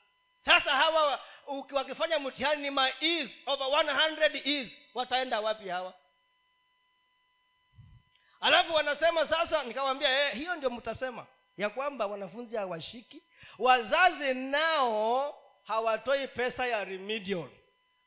Sasa 0.46 0.72
hawa 0.76 1.20
wakifanya 1.72 2.20
mtihani 2.20 2.62
ni 2.62 2.70
ma 2.70 2.90
is 3.00 3.30
over 3.46 3.68
100 3.68 4.42
is 4.48 4.70
wataenda 4.94 5.42
wapi 5.42 5.70
hawa? 5.70 5.94
Alafu 8.42 8.74
wanasema 8.74 9.28
sasa 9.28 9.64
nikawambia 9.64 10.26
eh, 10.26 10.34
hiyo 10.34 10.56
ndio 10.56 10.70
mtasema 10.70 11.28
ya 11.58 11.70
kwamba 11.70 12.08
wanafunzi 12.08 12.56
hawashiki 12.56 13.24
wazazi 13.60 14.34
nao 14.34 15.36
hawatoi 15.64 16.28
pesa 16.28 16.68
ya 16.68 16.84
remedial. 16.86 17.50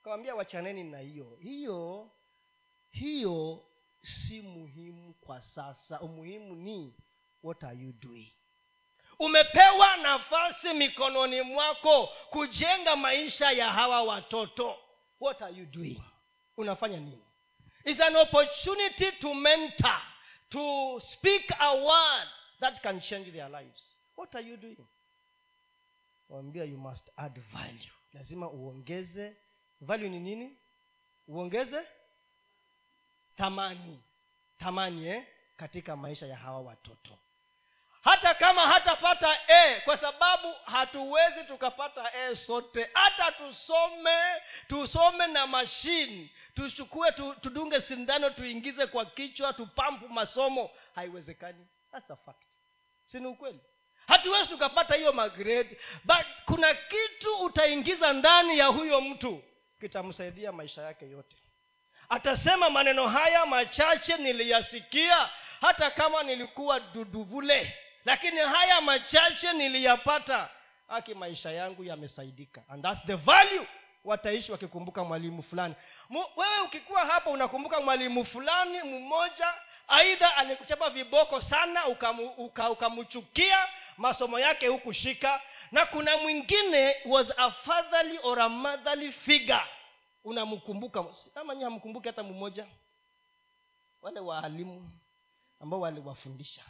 Kawambia 0.03 0.35
wachaneni 0.35 0.85
na 0.85 0.99
hiyo. 0.99 1.39
Hiyo 1.43 2.11
hiyo 2.91 3.65
si 4.03 4.43
muhimu 4.43 5.15
kwa 5.15 5.43
sasa. 5.43 6.01
Umuhimu 6.01 6.55
ni 6.57 6.95
what 7.43 7.65
are 7.65 7.77
you 7.77 7.93
doing 7.93 8.33
umepewa 9.19 9.97
nafasi 9.97 10.73
mikononi 10.73 11.43
mwako 11.43 12.07
kujenga 12.31 12.97
maisha 12.97 13.51
ya 13.53 13.73
hawa 13.73 14.03
watoto. 14.03 14.77
What 15.21 15.43
are 15.43 15.55
you 15.57 15.67
doing? 15.67 16.03
Unafanya 16.57 16.97
nini? 16.97 17.23
Is 17.85 18.01
an 18.01 18.17
opportunity 18.17 19.13
to 19.13 19.35
mentor 19.35 20.01
to 20.49 21.01
speak 21.01 21.53
a 21.59 21.75
word 21.75 22.29
that 22.61 22.81
can 22.83 23.01
change 23.01 23.31
their 23.33 23.49
lives. 23.49 23.97
What 24.17 24.35
are 24.35 24.49
you 24.49 24.57
doing? 24.57 24.87
Wambia 26.31 26.65
you 26.65 26.79
must 26.79 27.11
add 27.17 27.41
value. 27.53 27.93
Lazima 28.13 28.51
uongeze. 28.51 29.37
Value 29.81 30.09
ni 30.09 30.21
nini? 30.21 30.57
Uongeze 31.29 31.83
thamani. 33.37 34.01
Thamani 34.59 35.07
eh, 35.09 35.27
katika 35.57 35.97
maisha 35.97 36.27
ya 36.27 36.37
hawa 36.37 36.61
watoto 36.61 37.19
hata 38.05 38.35
kama 38.35 38.67
hatapata 38.67 39.39
e 39.49 39.81
kwa 39.81 39.97
sababu 39.97 40.53
hatuwezi 40.65 41.45
tukapata 41.45 42.13
e 42.15 42.37
sote. 42.37 42.91
Hata 42.95 43.33
tusome 43.33 44.19
tusome 44.69 45.27
na 45.27 45.47
mashini 45.47 46.31
tuchukue 46.55 47.13
tu, 47.13 47.35
tudunge 47.41 47.81
sindano 47.81 48.31
tuingize 48.31 48.87
kwa 48.87 49.05
kichwa 49.07 49.53
tupampu 49.53 50.09
masomo 50.09 50.71
haiwezekani. 50.95 51.67
Sini 53.05 53.27
ukweli? 53.27 53.61
Hatuwezi 54.07 54.49
tukapata 54.49 54.95
hiyo 54.95 55.13
magredi 55.13 55.79
but 56.05 56.27
kuna 56.45 56.75
kitu 56.75 57.35
utaingiza 57.37 58.13
ndani 58.13 58.59
ya 58.59 58.67
huyo 58.67 59.01
mtu 59.01 59.43
kitamsaidia 59.81 60.53
maisha 60.53 60.83
yake 60.83 61.11
yote. 61.11 61.37
Atasema 62.09 62.71
maneno 62.71 63.09
haya 63.09 63.47
machache 63.47 64.17
niliyasikia 64.17 65.31
hata 65.61 65.91
kama 65.91 66.23
nilikuwa 66.23 66.81
duduvule 66.81 67.79
lakini 68.05 68.39
haya 68.39 68.81
machache 68.81 69.53
niliyapata 69.53 70.51
aki 70.89 71.15
maisha 71.15 71.51
yangu 71.53 71.85
yamesaidika. 71.85 72.63
And 72.69 72.83
thats 72.83 73.07
the 73.07 73.15
value 73.17 73.67
wataishi 74.05 74.53
wakikumbuka 74.53 75.05
mwalimu 75.05 75.43
fulani. 75.43 75.75
M- 76.11 76.25
wewe 76.37 76.61
ukikuwa 76.65 77.07
hapa 77.07 77.31
unakumbuka 77.31 77.81
mwalimu 77.81 78.25
fulani 78.25 78.83
mmoja 78.83 79.55
aidha 79.89 80.37
alikuchapa 80.37 80.91
viboko 80.91 81.41
sana 81.41 81.87
ukamchukia 81.87 82.39
uka, 82.39 82.71
uka 82.71 83.69
masomo 83.97 84.39
yake 84.41 84.67
hukushika. 84.69 85.41
Na 85.73 85.87
kuna 85.87 86.17
mwingine 86.17 86.97
was 87.07 87.27
a 87.37 87.51
fatherly 87.51 88.19
or 88.23 88.41
a 88.41 88.49
motherly 88.49 89.13
figure. 89.13 89.65
Unamkumbuka? 90.25 91.05
Ama 91.35 91.55
nyi 91.55 91.65
hamkumbuki 91.65 92.09
hata 92.09 92.23
mmoja? 92.23 92.67
Wale 94.03 94.21
waalimu 94.21 94.91
ambao 95.61 95.81
waliwafundisha 95.81 96.63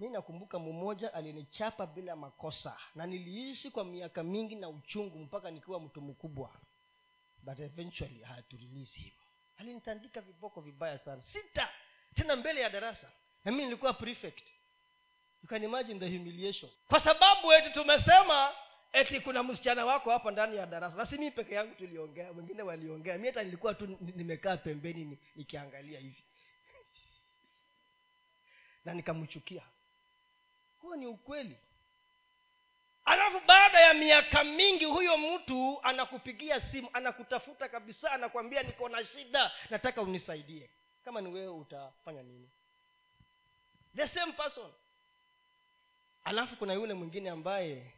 mi 0.00 0.10
nakumbuka 0.10 0.58
mmoja 0.58 1.14
alinichapa 1.14 1.86
bila 1.86 2.16
makosa 2.16 2.76
na 2.94 3.06
niliishi 3.06 3.70
kwa 3.70 3.84
miaka 3.84 4.22
mingi 4.22 4.54
na 4.54 4.68
uchungu 4.68 5.18
mpaka 5.18 5.50
nikiwa 5.50 5.80
mtu 5.80 6.00
mkubwa. 6.00 6.50
But 7.42 7.58
eventually 7.60 8.22
haturelease 8.22 8.98
him 8.98 9.12
alinitandika 9.58 10.20
viboko 10.20 10.60
vibaya 10.60 10.98
sana. 10.98 11.22
Sita! 11.22 11.68
Tena 12.14 12.36
mbele 12.36 12.60
ya 12.60 12.70
darasa. 12.70 13.10
Na 13.44 13.52
mi 13.52 13.64
nilikuwa 13.64 13.92
prefect. 13.92 14.48
You 15.42 15.48
can 15.48 15.62
imagine 15.64 16.00
the 16.00 16.18
humiliation. 16.18 16.70
Kwa 16.88 17.00
sababu 17.00 17.52
eti 17.52 17.70
tumesema 17.70 18.52
eti 18.92 19.20
kuna 19.20 19.42
msichana 19.42 19.84
wako 19.84 20.10
hapa 20.10 20.30
ndani 20.30 20.56
ya 20.56 20.66
darasa. 20.66 20.96
Na 20.96 21.06
si 21.06 21.30
peke 21.30 21.54
yangu 21.54 21.74
tuliongea 21.74 22.30
wengine 22.30 22.62
waliongea. 22.62 23.18
Mi 23.18 23.26
hata 23.26 23.42
nilikuwa 23.42 23.74
tu 23.74 23.98
nimekaa 24.00 24.56
pembeni 24.56 25.18
nikiangalia 25.36 26.00
hivi. 26.00 26.24
Na 28.84 28.94
nikamchukia 28.94 29.62
huo 30.82 30.96
ni 30.96 31.06
ukweli. 31.06 31.56
Alafu 33.04 33.40
baada 33.46 33.80
ya 33.80 33.94
miaka 33.94 34.44
mingi 34.44 34.84
huyo 34.84 35.18
mtu 35.18 35.80
anakupigia 35.82 36.60
simu 36.60 36.88
anakutafuta 36.92 37.68
kabisa 37.68 38.12
anakwambia 38.12 38.62
niko 38.62 38.88
na 38.88 39.04
shida 39.04 39.52
nataka 39.70 40.02
unisaidie. 40.02 40.70
Kama 41.04 41.20
ni 41.20 41.28
wewe 41.28 41.48
utafanya 41.48 42.22
nini? 42.22 42.48
The 43.96 44.08
same 44.08 44.32
person. 44.32 44.70
Alafu 46.24 46.56
kuna 46.56 46.72
yule 46.74 46.94
mwingine 46.94 47.30
ambaye 47.30 47.92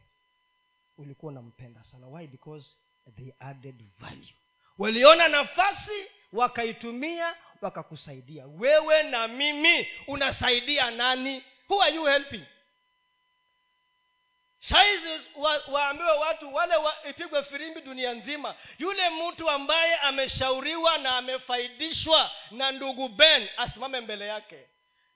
ulikuwa 0.97 1.31
unampenda 1.31 1.83
sana. 1.83 2.07
Why? 2.07 2.27
Because 2.27 2.77
they 3.15 3.31
added 3.39 3.83
value. 3.99 4.33
Waliona 4.77 5.27
nafasi 5.27 6.07
wakaitumia 6.33 7.35
wakakusaidia. 7.61 8.45
Wewe 8.47 9.03
na 9.03 9.27
mimi 9.27 9.87
unasaidia 10.07 10.91
nani? 10.91 11.43
Who 11.69 11.81
are 11.83 11.95
you 11.95 12.05
helping 12.05 12.45
saizi 14.69 15.21
wa, 15.35 15.61
waambiwe 15.71 16.11
watu 16.11 16.53
wale 16.53 16.75
waipigwe 16.75 17.43
firimbi 17.43 17.81
dunia 17.81 18.13
nzima. 18.13 18.55
Yule 18.79 19.09
mtu 19.09 19.49
ambaye 19.49 19.95
ameshauriwa 19.95 20.97
na 20.97 21.17
amefaidishwa 21.17 22.31
na 22.51 22.71
ndugu 22.71 23.09
ben 23.09 23.49
asimame 23.57 24.01
mbele 24.01 24.27
yake. 24.27 24.65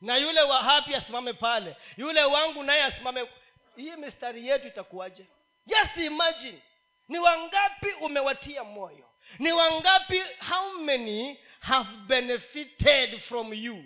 Na 0.02 0.18
yule 0.18 0.41
wa 0.41 0.64
hapi 0.64 0.95
asimame 0.95 1.34
pale. 1.34 1.76
Yule 1.97 2.24
wangu 2.24 2.64
naye 2.64 2.84
asimame. 2.84 3.28
Hii 3.76 3.91
mistari 3.95 4.47
yetu 4.47 4.68
itakuwaje? 4.68 5.26
Just 5.66 5.97
imagine. 5.97 6.62
Ni 7.08 7.20
wangapi 7.20 7.91
umewatia 8.02 8.64
moyo? 8.64 9.10
Ni 9.39 9.52
wangapi 9.52 10.22
how 10.50 10.72
many 10.74 11.39
have 11.60 11.89
benefited 12.08 13.20
from 13.20 13.54
you? 13.54 13.84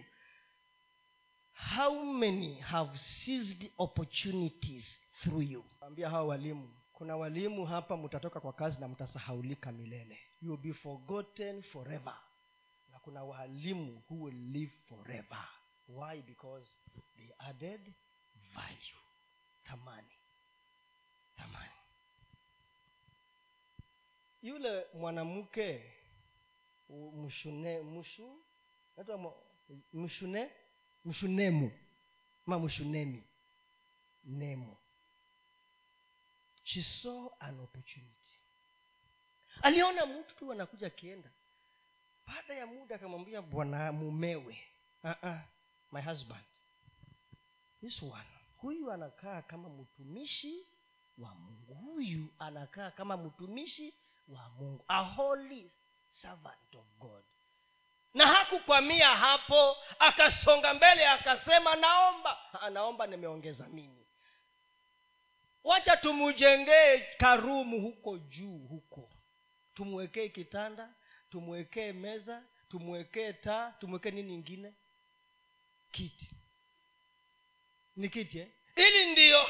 How 1.75 2.03
many 2.05 2.55
have 2.59 2.97
seized 2.97 3.71
opportunities 3.77 4.99
through 5.23 5.51
you. 5.51 5.63
Ambia 5.81 6.09
hawa 6.09 6.23
walimu 6.23 6.73
kuna 6.93 7.15
walimu 7.17 7.65
hapa 7.65 7.97
mtatoka 7.97 8.39
kwa 8.39 8.53
kazi 8.53 8.79
na 8.81 8.87
mtasahaulika 8.87 9.71
milele. 9.71 10.19
You 10.41 10.57
be 10.57 10.73
forgotten 10.73 11.63
forever. 11.63 12.17
Na 12.91 12.99
kuna 12.99 13.23
walimu 13.23 14.01
who 14.09 14.23
will 14.23 14.35
live 14.51 14.71
forever. 14.89 15.47
Why? 15.89 16.21
Because 16.21 16.73
they 17.17 17.29
added 17.39 17.81
value. 18.53 18.99
Thamani. 19.63 20.07
Thamani. 21.37 21.71
Yule 24.41 24.85
mwanamke 24.93 25.83
mshune 27.25 27.81
mshu 27.81 28.37
mshune 29.93 30.49
mshunemu. 31.05 31.71
Ma 32.45 32.59
mshunemi. 32.59 33.23
Nemo 34.25 34.77
she 36.63 36.81
saw 36.83 37.29
an 37.39 37.59
opportunity. 37.59 38.09
Aliona 39.61 40.05
mtu 40.05 40.35
tu 40.35 40.51
anakuja 40.51 40.87
akienda. 40.87 41.29
Baada 42.27 42.53
ya 42.53 42.65
muda 42.67 42.95
akamwambia 42.95 43.41
bwana 43.41 43.91
mumewe. 43.91 44.57
Uh-uh, 45.03 45.37
my 45.91 46.01
husband. 46.01 46.43
This 47.81 48.01
one. 48.01 48.27
Huyu 48.57 48.91
anakaa 48.91 49.41
kama 49.41 49.69
mtumishi 49.69 50.67
wa 51.17 51.35
mungu. 51.35 51.73
Huyu 51.73 52.27
anakaa 52.39 52.91
kama 52.91 53.17
mtumishi 53.17 53.93
wa 54.27 54.49
mungu. 54.49 54.85
A 54.87 55.03
holy 55.03 55.71
servant 56.09 56.75
of 56.75 56.85
god. 56.99 57.23
Na 58.13 58.27
hakukwamia 58.27 59.15
hapo. 59.15 59.77
Akasonga 59.99 60.73
mbele 60.73 61.07
akasema 61.07 61.75
naomba. 61.75 62.37
Naomba 62.71 63.07
nimeongeza 63.07 63.67
mimi 63.67 64.02
wacha 65.63 65.97
tumujengee 65.97 66.97
karumu 67.17 67.81
huko 67.81 68.17
juu 68.17 68.57
huko. 68.57 69.09
Tumwekee 69.75 70.29
kitanda 70.29 70.89
tumwekee 71.31 71.91
meza 71.91 72.43
tumwekee 72.69 73.33
taa 73.33 73.71
tumwekee 73.79 74.11
nini 74.11 74.33
ingine 74.33 74.73
kiti. 75.91 76.29
Ni 77.95 78.09
kiti 78.09 78.39
eh? 78.39 78.47
ili 78.75 79.11
ndiyo 79.11 79.47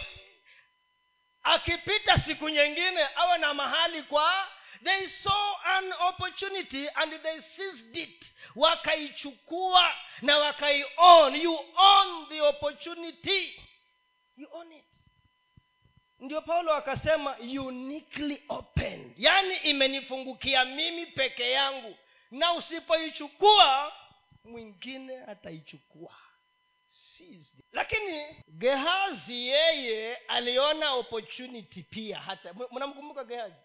akipita 1.44 2.18
siku 2.18 2.50
nyingine 2.50 3.08
awe 3.16 3.38
na 3.38 3.54
mahali 3.54 4.04
kwa 4.04 4.48
they 4.84 5.08
saw 5.08 5.56
an 5.64 5.94
opportunity 5.94 6.90
and 6.90 7.22
they 7.22 7.42
seized 7.42 7.96
it. 7.98 8.26
Wakaichukua 8.56 9.94
na 10.22 10.38
wakaion. 10.38 11.36
You 11.36 11.60
own 11.76 12.30
the 12.30 12.42
opportunity. 12.42 13.62
You 14.38 14.48
own 14.54 14.72
it 14.72 14.93
ndio 16.24 16.42
paulo 16.42 16.74
akasema 16.74 17.38
uniquely 17.38 18.44
open 18.50 19.14
yaani 19.18 19.56
imenifungukia 19.56 20.66
mimi 20.66 21.06
peke 21.06 21.52
yangu. 21.52 21.96
Na 22.32 22.54
usipoichukua 22.54 23.94
mwingine 24.44 25.24
ataichukua. 25.24 26.16
Lakini 27.72 28.26
gehazi 28.48 29.48
yeye 29.48 30.16
aliona 30.16 30.94
opportunity 30.94 31.84
pia. 31.84 32.20
Hata 32.20 32.54
mnamkumbuka 32.72 33.24
gehazi? 33.24 33.56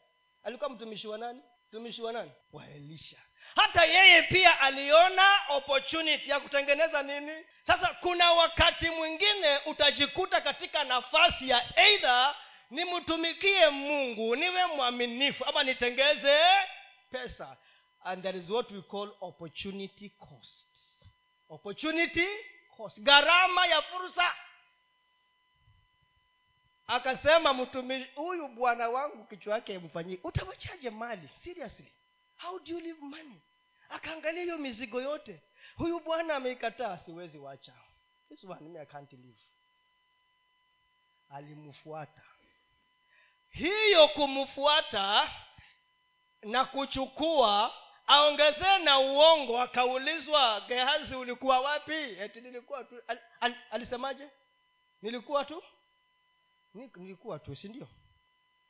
Alikuwa 0.45 0.71
mtumishi 0.71 1.09
wa 1.09 1.19
nani? 1.19 1.41
Mtumishi 1.69 2.03
wa 2.03 2.13
nani? 2.13 2.31
Wa 2.53 2.67
elisha. 2.69 3.17
Hata 3.55 3.85
yeye 3.85 4.23
pia 4.23 4.61
aliona 4.61 5.41
opportunity 5.49 6.31
ya 6.31 6.41
kutengeneza 6.41 7.03
nini? 7.03 7.45
Sasa 7.67 7.89
kuna 8.01 8.33
wakati 8.33 8.91
mwingine 8.91 9.59
utajikuta 9.67 10.41
katika 10.41 10.85
nafasi 10.85 11.49
ya 11.49 11.65
eidha 11.79 12.35
nimtumikie 12.71 13.69
mungu 13.71 14.37
niwe 14.37 14.67
mwaminifu. 14.67 15.45
Ama 15.45 15.63
nitengeze 15.63 16.39
pesa. 17.11 17.57
And 18.05 18.23
that 18.23 18.35
is 18.35 18.51
what 18.51 18.71
we 18.71 18.83
call 18.83 19.11
opportunity 19.21 20.09
cost. 20.09 20.67
Opportunity 21.49 22.27
cost. 22.77 23.01
Gharama 23.01 23.67
ya 23.67 23.83
fursa. 23.83 24.35
Akasema 26.87 27.55
mtumishi 27.55 28.11
huyu 28.15 28.49
bwana 28.49 28.89
wangu 28.89 29.25
kichwa 29.25 29.55
yake 29.55 29.79
mfanyii 29.79 30.19
utawachaje 30.25 30.91
mali? 30.91 31.29
Seriously? 31.45 31.93
How 32.37 32.59
do 32.59 32.73
you 32.73 32.81
live 32.81 33.01
money? 33.01 33.41
Akaangalia 33.89 34.43
hiyo 34.43 34.59
mizigo 34.59 35.01
yote. 35.03 35.41
Huyu 35.77 36.01
bwana 36.01 36.35
ameikataa 36.37 36.99
siwezi 36.99 37.39
wacha. 37.39 37.73
This 38.29 38.45
one 38.45 38.79
I 38.81 38.87
can't 38.87 39.13
live 39.13 39.39
alimfuata 41.31 42.23
hiyo 43.59 44.09
kumfuata 44.09 45.31
na 46.43 46.65
kuchukua 46.65 47.75
aongezee 48.07 48.79
na 48.79 48.99
uongo 48.99 49.61
akaulizwa 49.61 50.61
gehazi 50.61 51.15
ulikuwa 51.15 51.61
wapi? 51.61 51.93
Eti 51.93 52.41
nilikuwa 52.41 52.85
tu 52.85 52.95
al, 53.09 53.19
al, 53.41 53.55
alisemaje? 53.71 54.29
Nilikuwa 55.03 55.45
tu? 55.45 55.63
Nilikuwa 56.75 57.39
tu 57.39 57.57
si 57.57 57.69
ndio? 57.69 57.89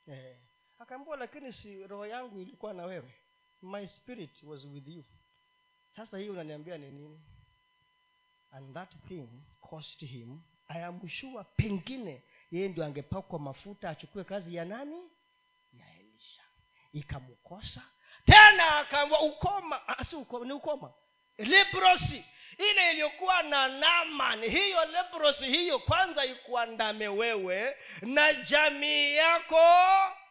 Eh. 0.08 0.36
akaambua 0.78 1.16
lakini 1.16 1.52
si 1.52 1.86
roho 1.86 2.06
yangu 2.06 2.40
ilikuwa 2.40 2.74
na 2.74 2.84
wewe. 2.84 3.14
My 3.62 3.86
spirit 3.86 4.42
was 4.42 4.64
with 4.64 4.88
you. 4.88 5.04
Sasa 5.96 6.18
hii 6.18 6.28
unaniambia 6.28 6.78
ni 6.78 6.90
nini? 6.90 7.20
And 8.52 8.74
that 8.74 8.94
thing 9.08 9.28
cost 9.60 10.00
him. 10.00 10.40
I 10.68 10.84
am 10.84 11.08
sure 11.08 11.44
pengine 11.56 12.22
yeye 12.50 12.68
ndio 12.68 12.84
angepakwa 12.84 13.38
mafuta 13.38 13.90
achukue 13.90 14.24
kazi 14.24 14.54
ya 14.54 14.64
nani? 14.64 15.10
Ya 15.72 15.86
elisha. 16.00 16.42
Ikamkosa. 16.92 17.82
Tena 18.26 18.78
akaambiwa 18.78 19.20
ukoma. 19.22 19.88
Ah, 19.88 20.04
si 20.04 20.16
ukoma 20.16 20.46
ni 20.46 20.52
ukoma. 20.52 20.92
Leprosi 21.38 22.24
ile 22.58 22.90
iliyokuwa 22.90 23.42
na 23.42 23.68
naman 23.68 24.44
hiyo 24.44 24.84
leprosi 24.84 25.46
hiyo 25.46 25.78
kwanza 25.78 26.24
ikuandame 26.24 27.08
wewe 27.08 27.76
na 28.02 28.34
jamii 28.34 29.14
yako 29.14 29.60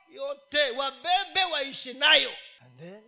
yote. 0.09 0.69
Wabebe 0.71 1.43
waishi 1.43 1.93
nayo. 1.93 2.31
And 2.61 2.79
then 2.79 3.03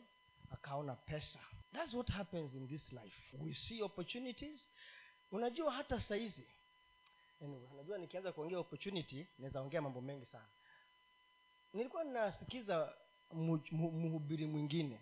akaona 0.53 0.95
pesa. 0.95 1.39
Thats 1.73 1.93
what 1.93 2.09
happens 2.11 2.53
in 2.53 2.67
this 2.67 2.91
life. 2.91 3.37
We 3.39 3.53
see 3.53 3.81
opportunities. 3.81 4.69
Unajua 5.31 5.71
hata 5.71 5.99
saizi 5.99 6.47
anyway, 7.43 7.67
unajua 7.73 7.97
nikianza 7.97 8.31
kuongea 8.31 8.59
opportunity 8.59 9.27
naweza 9.39 9.61
ongea 9.61 9.81
mambo 9.81 10.01
mengi 10.01 10.25
sana. 10.25 10.45
Nilikuwa 11.73 12.03
mu- 13.71 13.91
mhubiri 13.91 14.45
mwingine. 14.45 14.99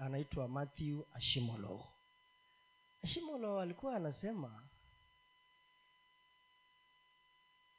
Anaitwa 0.00 0.48
matthew 0.48 1.02
ashimolo. 1.14 1.84
Ashimolo 3.04 3.60
alikuwa 3.60 3.96
anasema 3.96 4.62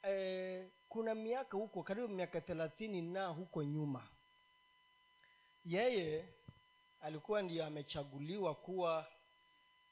eh, 0.04 0.68
kuna 0.90 1.16
miaka 1.16 1.58
huko 1.58 1.84
karibu 1.84 2.08
miaka 2.08 2.42
thelathini 2.42 3.02
na 3.02 3.28
huko 3.28 3.64
nyuma 3.64 4.08
yeye 5.66 6.26
alikuwa 7.02 7.42
ndiyo 7.42 7.66
amechaguliwa 7.66 8.56
kuwa 8.56 9.08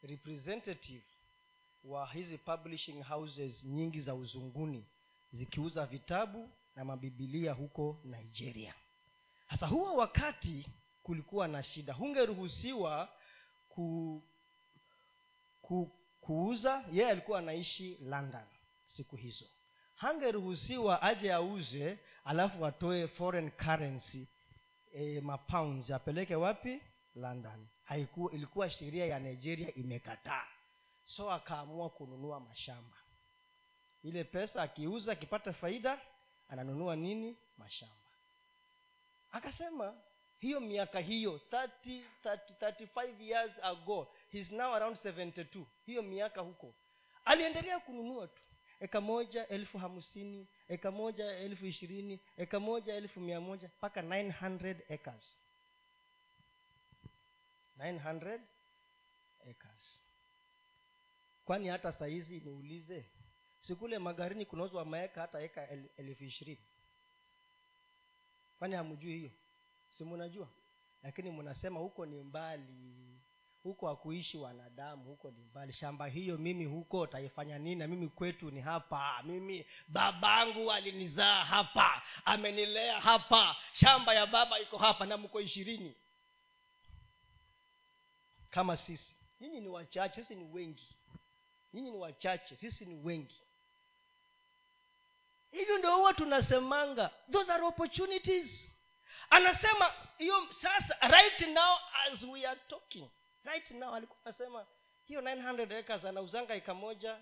representative 0.03 1.03
wa 1.83 2.07
hizi 2.07 2.37
publishing 2.37 3.03
houses 3.03 3.63
nyingi 3.63 4.01
za 4.01 4.15
uzunguni 4.15 4.85
zikiuza 5.31 5.85
vitabu 5.85 6.49
na 6.75 6.85
mabibilia 6.85 7.53
huko 7.53 7.99
nigeria. 8.03 8.73
Sasa 9.49 9.67
huo 9.67 9.95
wakati 9.95 10.65
kulikuwa 11.03 11.47
na 11.47 11.63
shida. 11.63 11.93
Hungeruhusiwa 11.93 13.09
ku, 13.69 14.21
ku, 15.61 15.91
kuuza. 16.21 16.85
Yeye 16.91 17.09
alikuwa 17.09 17.39
anaishi 17.39 17.97
london 18.01 18.43
siku 18.85 19.15
hizo. 19.15 19.45
Hangeruhusiwa 19.95 21.01
aje 21.01 21.33
auze 21.33 21.99
alafu 22.25 22.65
atoe 22.65 23.07
foreign 23.07 23.51
currency 23.51 24.27
e, 24.93 25.21
mapounds 25.21 25.91
apeleke 25.91 26.35
wapi? 26.35 26.81
London. 27.15 27.67
Haiku, 27.83 28.29
ilikuwa 28.29 28.69
sheria 28.69 29.05
ya 29.05 29.19
nigeria 29.19 29.73
imekataa 29.75 30.45
so 31.15 31.31
akaamua 31.31 31.89
kununua 31.89 32.39
mashamba. 32.39 32.97
Ile 34.03 34.23
pesa 34.23 34.61
akiuza 34.61 35.11
akipata 35.11 35.53
faida 35.53 36.01
ananunua 36.49 36.95
nini? 36.95 37.37
Mashamba. 37.57 37.95
Akasema 39.31 39.97
hiyo 40.39 40.59
miaka 40.59 40.99
hiyo 40.99 41.41
30, 41.51 42.03
30, 42.23 42.37
35 42.71 43.21
years 43.21 43.51
ago 43.61 44.07
he's 44.31 44.51
now 44.51 44.75
around 44.75 44.97
72 44.97 45.65
hiyo 45.85 46.01
miaka 46.01 46.41
huko. 46.41 46.73
Aliendelea 47.25 47.79
kununua 47.79 48.27
tu. 48.27 48.41
Eka 48.79 49.01
moja 49.01 49.47
elfu 49.47 49.77
hamsini 49.77 50.47
eka 50.69 50.91
moja 50.91 51.25
elfu 51.31 51.65
ishirini 51.65 52.19
eka 52.37 52.59
moja 52.59 52.93
elfu 52.95 53.19
mia 53.19 53.41
moja 53.41 53.67
mpaka 53.77 54.01
900 54.01 54.93
acres. 54.93 55.37
900 57.77 58.39
acres 59.49 59.98
kwani 61.49 61.67
hata 61.67 61.91
sahizi 61.91 62.39
niulize? 62.39 63.05
Sikule 63.59 63.99
magarini 63.99 64.45
kunauzwa 64.45 64.85
maeka 64.85 65.21
hata 65.21 65.41
eka 65.41 65.69
el, 65.69 65.89
elfu 65.97 66.23
ishirini. 66.23 66.59
Kwani 68.59 68.75
hamjui 68.75 69.17
hiyo? 69.17 69.31
Si 69.89 70.03
munajua? 70.03 70.47
Lakini 71.03 71.31
mnasema 71.31 71.79
huko 71.79 72.05
ni 72.05 72.23
mbali. 72.23 73.19
Huko 73.63 73.87
hakuishi 73.87 74.37
wanadamu 74.37 75.03
huko 75.03 75.31
ni 75.31 75.37
mbali. 75.43 75.73
Shamba 75.73 76.07
hiyo 76.07 76.37
mimi 76.37 76.65
huko 76.65 77.07
taifanya 77.07 77.57
nini? 77.59 77.75
Na 77.75 77.87
mimi 77.87 78.07
kwetu 78.09 78.51
ni 78.51 78.61
hapa. 78.61 79.23
Mimi 79.23 79.65
babangu 79.87 80.71
alinizaa 80.71 81.45
hapa. 81.45 82.01
Amenilea 82.25 83.01
hapa. 83.01 83.55
Shamba 83.73 84.13
ya 84.13 84.27
baba 84.27 84.59
iko 84.59 84.77
hapa 84.77 85.05
na 85.05 85.17
mko 85.17 85.41
ishirini. 85.41 85.95
Kama 88.49 88.77
sisi. 88.77 89.15
Nyinyi 89.41 89.61
ni 89.61 89.67
wachache 89.67 90.21
sisi 90.21 90.35
ni 90.35 90.43
wengi 90.43 90.95
nyinyi 91.73 91.91
ni 91.91 91.97
wachache 91.97 92.55
sisi 92.55 92.85
ni 92.85 92.95
wengi. 92.95 93.41
Hivyo 95.51 95.77
ndio 95.77 95.95
huwa 95.97 96.13
tunasemanga 96.13 97.11
those 97.31 97.51
are 97.51 97.63
opportunities. 97.63 98.71
Anasema 99.29 99.93
hiyo 100.17 100.47
sasa 100.61 100.97
right 101.07 101.41
now 101.41 101.75
as 102.07 102.23
we 102.23 102.45
are 102.47 102.59
talking 102.67 103.09
right 103.43 103.71
now 103.71 103.93
alikuwa 103.95 104.19
anasema 104.25 104.65
hiyo 105.05 105.21
900 105.21 105.77
acres 105.79 106.05
anauzanga 106.05 106.55
eka 106.55 106.73
moja 106.73 107.17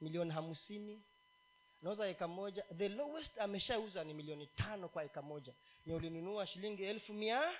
milioni 0.00 0.30
hamsini 0.30 1.02
nauza 1.82 2.08
eka 2.08 2.28
moja. 2.28 2.62
The 2.78 2.88
lowest 2.88 3.38
ameshauza 3.38 4.04
ni 4.04 4.14
milioni 4.14 4.46
tano 4.46 4.88
kwa 4.88 5.04
eka 5.04 5.22
moja. 5.22 5.52
Ni 5.86 5.94
ulinunua 5.94 6.46
shilingi 6.46 6.84
elfu 6.84 7.12
mia 7.12 7.52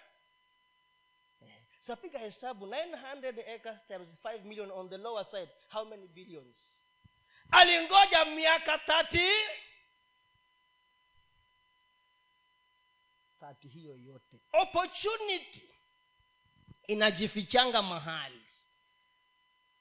Eh, 1.87 1.89
so 1.89 1.97
piga 1.97 2.18
hesabu 2.18 2.66
900 2.66 3.39
acres 3.55 3.80
times 3.89 4.09
5 4.22 4.45
million 4.45 4.70
on 4.70 4.89
the 4.89 4.99
lower 4.99 5.24
side. 5.30 5.49
How 5.68 5.84
many 5.84 6.07
billions? 6.14 6.57
Alingoja 7.53 8.24
miaka 8.24 8.78
tati 8.78 9.28
tati 13.41 13.68
hiyo 13.68 13.97
yote. 13.97 14.41
Opportunity 14.53 15.62
inajifichanga 16.87 17.82
mahali. 17.82 18.41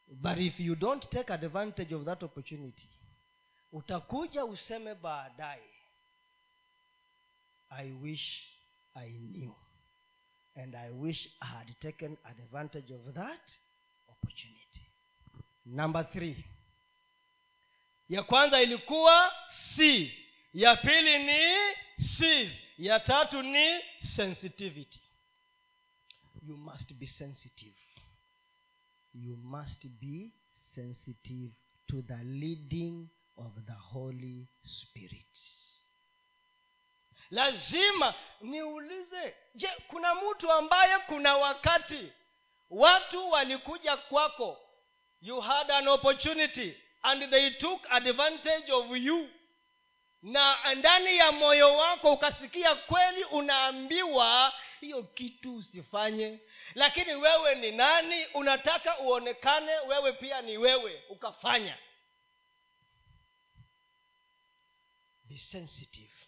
But 0.08 0.38
if 0.38 0.60
you 0.60 0.76
don't 0.76 1.10
take 1.10 1.34
advantage 1.34 1.96
of 1.96 2.06
that 2.06 2.24
opportunity 2.24 2.88
utakuja 3.72 4.46
useme 4.46 4.96
baadaye 4.96 5.70
i 7.70 7.92
wish 7.92 8.44
i 8.94 9.10
knew 9.10 9.54
and 10.56 10.76
i 10.76 10.90
wish 10.90 11.30
i 11.42 11.46
had 11.46 11.80
taken 11.80 12.18
advantage 12.24 12.94
of 12.94 13.14
that 13.14 13.52
opportunity. 14.10 14.82
Number 15.66 16.04
three. 16.12 16.46
Ya 18.10 18.24
kwanza 18.24 18.62
ilikuwa 18.62 19.32
c. 19.76 20.12
Ya 20.54 20.76
pili 20.76 21.24
ni 21.24 21.76
sees 22.08 22.52
ya 22.78 23.00
tatu 23.00 23.42
ni 23.42 23.82
sensitivity. 24.16 25.02
You 26.48 26.58
must 26.58 26.94
be 26.94 27.08
sensitive. 27.08 27.76
You 29.14 29.38
must 29.38 29.88
be 29.88 30.32
sensitive 30.76 31.52
to 31.88 32.02
the 32.02 32.24
leading 32.24 33.08
of 33.38 33.54
the 33.66 33.74
holy 33.74 34.48
spirit 34.62 35.40
lazima 37.36 38.14
niulize 38.42 39.36
je 39.56 39.68
kuna 39.88 40.16
mtu 40.16 40.52
ambaye 40.52 40.98
kuna 41.00 41.38
wakati 41.38 42.12
watu 42.70 43.30
walikuja 43.32 43.98
kwako 43.98 44.62
you 45.22 45.42
had 45.42 45.74
an 45.74 45.88
opportunity 45.88 46.78
and 47.02 47.30
they 47.30 47.50
took 47.52 47.92
advantage 47.92 48.72
of 48.72 48.86
you. 48.98 49.30
Na 50.22 50.74
ndani 50.76 51.18
ya 51.18 51.32
moyo 51.32 51.78
wako 51.78 52.14
ukasikia 52.14 52.76
kweli 52.76 53.24
unaambiwa 53.24 54.54
hiyo 54.82 55.04
kitu 55.04 55.56
usifanye. 55.56 56.40
Lakini 56.76 57.16
wewe 57.16 57.56
ni 57.56 57.72
nani? 57.72 58.26
Unataka 58.34 59.00
uonekane 59.00 59.80
wewe 59.80 60.14
pia 60.14 60.42
ni 60.42 60.58
wewe 60.58 61.04
ukafanya. 61.10 61.78
Be 65.30 65.38
sensitive 65.38 66.25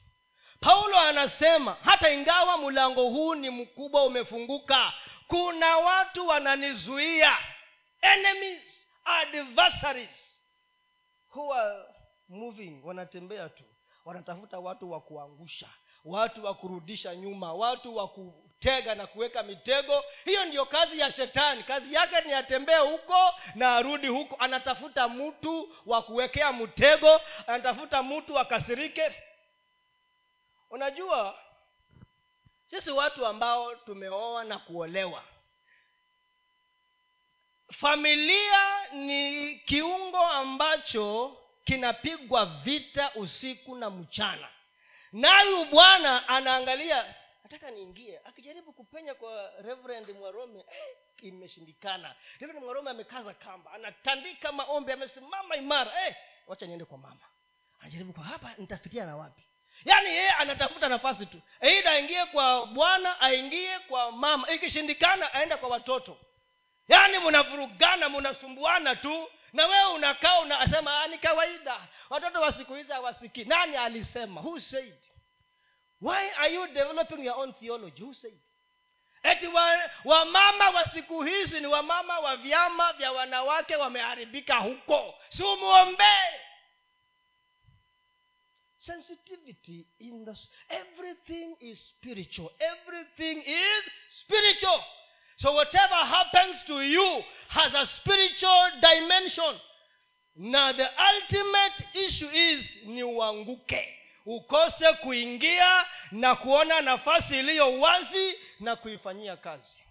paulo 0.60 1.00
anasema 1.00 1.78
hata 1.84 2.10
ingawa 2.10 2.58
mlango 2.58 3.04
huu 3.10 3.36
ni 3.36 3.50
mkubwa 3.50 4.04
umefunguka 4.06 4.94
kuna 5.28 5.78
watu 5.78 6.28
wananizuia. 6.28 7.38
Enemies 8.02 8.86
adversaries. 9.06 10.40
Who 11.36 11.54
are 11.54 11.84
moving 12.30 12.82
wanatembea 12.84 13.50
tu. 13.50 13.64
Wanatafuta 14.06 14.60
watu 14.60 14.92
wa 14.92 15.02
kuangusha 15.02 15.68
watu 16.06 16.46
wa 16.46 16.54
kurudisha 16.54 17.16
nyuma 17.16 17.54
watu 17.54 17.96
wa 17.96 18.08
kutega 18.08 18.96
na 18.96 19.08
kuweka 19.08 19.44
mitego. 19.44 20.04
Hiyo 20.26 20.46
ndiyo 20.46 20.66
kazi 20.66 21.00
ya 21.00 21.12
shetani. 21.12 21.64
Kazi 21.64 21.94
yake 21.94 22.22
ni 22.22 22.34
atembee 22.34 22.78
huko 22.78 23.34
na 23.56 23.76
arudi 23.76 24.08
huko. 24.08 24.36
Anatafuta 24.40 25.08
mtu 25.10 25.70
wa 25.86 26.02
kuwekea 26.02 26.54
mtego 26.54 27.22
anatafuta 27.48 28.04
mtu 28.04 28.40
akasirike 28.40 29.16
unajua 30.70 31.40
sisi 32.66 32.92
watu 32.92 33.26
ambao 33.26 33.76
tumeoa 33.76 34.44
na 34.44 34.60
kuolewa 34.60 35.24
familia 37.74 38.88
ni 38.94 39.56
kiungo 39.56 40.18
ambacho 40.28 41.38
kinapigwa 41.64 42.46
vita 42.46 43.12
usiku 43.16 43.76
na 43.76 43.90
mchana. 43.90 44.50
Nayu 45.12 45.66
bwana 45.66 46.28
anaangalia 46.28 47.16
nataka 47.44 47.72
niingie. 47.72 48.20
Akijaribu 48.26 48.74
kupenya 48.74 49.14
kwa 49.16 49.52
reverend 49.62 50.10
mwarome 50.10 50.60
eh, 50.60 50.96
imeshindikana. 51.22 52.16
Reverend 52.40 52.64
mwarome 52.66 52.90
amekaza 52.92 53.34
kamba 53.34 53.72
anatandika 53.72 54.52
maombi 54.52 54.92
amesimama 54.92 55.56
imara. 55.56 56.08
Eh, 56.08 56.16
wacha 56.48 56.66
niende 56.66 56.86
kwa 56.86 56.98
mama. 56.98 57.26
Anajaribu 57.80 58.14
kwa 58.14 58.24
hapa 58.24 58.54
nitafikia 58.58 59.06
na 59.06 59.18
wapi 59.18 59.44
yaani 59.88 60.10
yeye 60.10 60.30
anatafuta 60.30 60.90
nafasi 60.90 61.26
tu. 61.26 61.42
Eidha 61.62 61.92
aingie 61.92 62.26
kwa 62.26 62.66
bwana 62.66 63.22
aingie 63.22 63.80
kwa 63.80 64.12
mama. 64.12 64.52
Ikishindikana 64.52 65.34
aenda 65.34 65.58
kwa 65.58 65.70
watoto. 65.70 66.18
Yaani 66.88 67.20
mnavurugana 67.20 68.10
mnasumbuana 68.10 68.96
tu. 68.96 69.30
Na 69.54 69.68
wewe 69.68 69.86
unakaa 69.94 70.40
unasema 70.40 71.08
ni 71.08 71.18
kawaida. 71.18 71.78
Watoto 72.10 72.42
wa 72.42 72.52
siku 72.52 72.76
hizi 72.76 72.92
hawasikii. 72.92 73.44
Nani 73.46 73.76
alisema? 73.78 74.42
Who 74.42 74.60
said? 74.60 74.96
Why 76.02 76.32
are 76.38 76.54
you 76.54 76.68
developing 76.68 77.26
your 77.26 77.40
own 77.40 77.54
theology? 77.54 78.04
Who 78.04 78.14
said? 78.14 78.38
Eti 79.24 79.48
wamama 80.06 80.66
wa, 80.66 80.70
wa 80.70 80.86
siku 80.86 81.24
hizi 81.24 81.60
ni 81.60 81.68
wamama 81.68 82.20
wa 82.20 82.36
vyama 82.38 82.94
vya 82.94 83.12
wanawake 83.12 83.76
wameharibika 83.76 84.56
huko. 84.56 85.16
Si 85.30 85.44
umwombee 85.44 86.40
sensitivity 88.88 89.86
in 90.00 90.26
the 90.26 90.36
everything 90.70 91.56
is 91.60 91.80
spiritual. 91.80 92.52
Everything 92.60 93.38
is 93.46 93.84
spiritual. 94.08 94.82
So 95.38 95.52
whatever 95.54 95.96
happens 95.96 96.56
to 96.68 96.82
you 96.82 97.24
has 97.50 97.74
a 97.74 97.86
spiritual 97.86 98.64
dimension. 98.82 99.60
Na 100.36 100.72
the 100.74 100.88
ultimate 101.14 101.84
issue 102.08 102.30
is 102.30 102.66
ni 102.86 103.04
uanguke. 103.04 103.94
Ukose 104.26 104.94
kuingia 104.94 105.86
na 106.12 106.36
kuona 106.36 106.82
nafasi 106.82 107.40
iliyo 107.40 107.80
wazi 107.80 108.36
na 108.60 108.76
kuifanyia 108.76 109.38
kazi. 109.38 109.84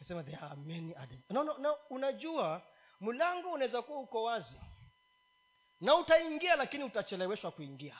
Nasema 0.00 0.22
there 0.22 0.38
are 0.42 0.56
many 0.56 0.94
no, 1.30 1.42
no, 1.44 1.58
no, 1.58 1.76
unajua 1.90 2.62
mlango 3.00 3.50
unaweza 3.52 3.82
kuwa 3.82 4.00
uko 4.00 4.22
wazi 4.22 4.56
na 5.80 5.94
utaingia 5.96 6.56
lakini 6.56 6.84
utacheleweshwa 6.84 7.50
kuingia. 7.52 7.96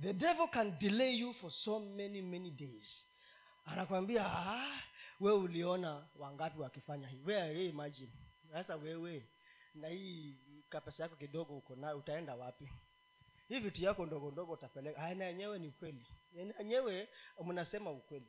The 0.00 0.12
devil 0.12 0.48
can 0.48 0.78
delay 0.78 1.14
you 1.18 1.34
for 1.34 1.50
so 1.50 1.80
many 1.80 2.22
many 2.22 2.50
days. 2.50 3.06
Anakwambia 3.64 4.26
ah, 4.26 4.80
we 5.20 5.32
uliona 5.32 6.06
wangapi 6.16 6.60
wakifanya 6.60 7.08
hii 7.08 7.20
we 7.24 7.66
imagine. 7.66 8.12
Sasa 8.52 8.76
wewe 8.76 9.28
na 9.74 9.88
hii 9.88 10.36
kapesa 10.68 11.02
yako 11.02 11.16
kidogo 11.16 11.56
uko 11.56 11.76
nayo 11.76 11.98
utaenda 11.98 12.34
wapi? 12.34 12.68
Hii 13.48 13.58
vitu 13.58 13.84
yako 13.84 14.06
ndogo 14.06 14.30
ndogo 14.30 14.52
utapeleka. 14.52 15.14
Na 15.14 15.24
yenyewe 15.24 15.58
ni 15.58 15.70
kweli 15.70 16.06
yenyewe 16.58 17.08
mnasema 17.44 17.90
ukweli. 17.90 18.26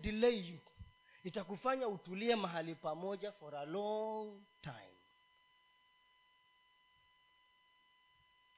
Delay 0.00 0.48
you. 0.48 0.58
Itakufanya 1.24 1.88
utulie 1.88 2.36
mahali 2.36 2.74
pamoja 2.74 3.32
for 3.32 3.56
a 3.56 3.64
long 3.64 4.42
time 4.60 4.97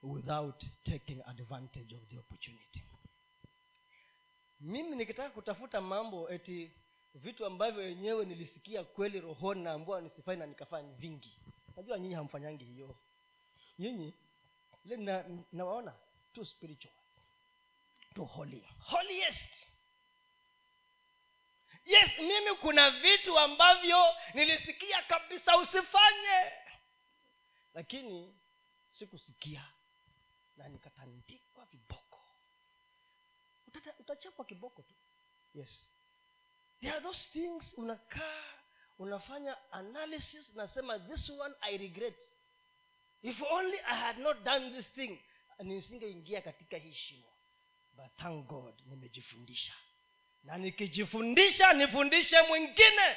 without 0.03 0.64
taking 0.84 1.22
advantage 1.26 1.94
of 1.94 2.01
the 2.11 2.18
opportunity. 2.18 2.82
Mimi 4.61 4.96
nikitaka 4.96 5.30
kutafuta 5.30 5.80
mambo 5.80 6.30
eti 6.30 6.70
vitu 7.14 7.46
ambavyo 7.46 7.82
wenyewe 7.82 8.24
nilisikia 8.24 8.84
kweli 8.84 9.20
rohoni 9.20 9.62
naambua 9.62 10.01
nisifanye 10.01 10.38
na 10.38 10.46
nikafanya 10.46 10.92
vingi. 10.92 11.38
Najua 11.76 11.98
nyinyi 11.98 12.14
hamfanyangi 12.14 12.64
hiyo. 12.64 12.96
Nyinyi 13.78 14.14
ile 14.84 14.96
na, 14.96 15.24
nawaona 15.53 15.94
too 16.34 16.44
spiritual 16.44 16.94
too 18.14 18.24
holy. 18.24 18.64
Holiest! 18.78 19.55
Yes 21.84 22.11
mimi 22.18 22.57
kuna 22.61 22.90
vitu 22.90 23.38
ambavyo 23.38 24.05
nilisikia 24.34 25.03
kabisa 25.03 25.57
usifanye. 25.59 26.53
Lakini 27.74 28.34
sikusikia 28.98 29.64
na 30.61 30.68
nikatandikwa 30.68 31.64
viboko 31.64 32.20
utachapwa 33.98 34.44
kiboko 34.44 34.82
tu. 34.82 34.94
Yes. 35.54 35.90
There 36.80 36.92
are 36.92 37.00
those 37.02 37.28
things 37.32 37.74
unakaa 37.76 38.44
unafanya 38.98 39.72
analysis 39.72 40.54
nasema 40.54 40.98
this 40.98 41.30
one 41.30 41.54
i 41.61 41.76
regret. 41.78 42.16
If 43.22 43.42
only 43.42 43.78
i 43.78 43.96
had 43.96 44.18
not 44.18 44.42
done 44.42 44.70
this 44.70 44.92
thing 44.92 45.18
nisingeingia 45.62 46.40
katika 46.42 46.76
hii 46.76 46.92
shimo. 46.92 47.28
But 47.92 48.16
thank 48.16 48.46
god 48.46 48.74
nimejifundisha. 48.86 49.72
Na 50.44 50.58
nikijifundisha 50.58 51.72
nifundishe 51.72 52.42
mwingine. 52.42 53.16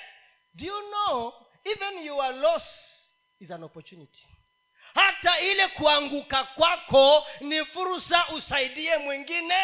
Do 0.54 0.66
you 0.66 0.82
know 0.82 1.34
even 1.64 1.98
your 2.06 2.34
loss 2.36 2.66
is 3.40 3.52
an 3.52 3.64
opportunity 3.64 4.28
hata 4.94 5.40
ile 5.40 5.68
kuanguka 5.68 6.44
kwako 6.44 7.26
ni 7.42 7.66
fursa 7.66 8.28
usaidie 8.30 8.98
mwingine. 8.98 9.64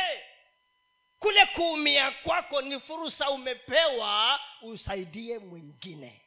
Kule 1.19 1.45
kuumia 1.45 2.11
kwako 2.11 2.61
ni 2.61 2.79
fursa 2.79 3.29
umepewa 3.29 4.39
usaidie 4.61 5.39
mwingine. 5.39 6.21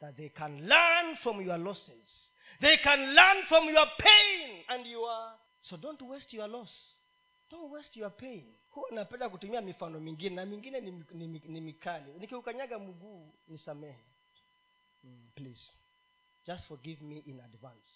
That 0.00 0.16
they 0.16 0.28
can 0.28 0.66
learn 0.68 1.16
from 1.16 1.40
your 1.46 1.58
losses. 1.58 2.32
They 2.60 2.76
can 2.76 3.14
learn 3.14 3.42
from 3.46 3.68
your 3.68 3.88
pain 3.96 4.64
and 4.68 4.86
your 4.86 5.38
so 5.60 5.76
don't 5.76 6.02
waste 6.02 6.36
your 6.36 6.48
loss. 6.48 6.98
Don't 7.50 7.72
waste 7.72 8.00
your 8.00 8.10
pain. 8.16 8.54
Huwa 8.70 8.90
napenda 8.90 9.28
kutumia 9.28 9.60
mifano 9.60 10.00
mingine 10.00 10.36
na 10.36 10.46
mingine 10.46 10.80
ni, 10.80 10.90
ni, 11.10 11.26
ni, 11.44 11.60
mikali. 11.60 12.12
Nikiukanyaga 12.12 12.78
mguu 12.78 13.34
nisamehe. 13.48 14.04
Mm, 15.04 15.30
please. 15.34 15.72
Just 16.46 16.64
forgive 16.66 17.04
me 17.04 17.18
in 17.18 17.40
advance 17.40 17.88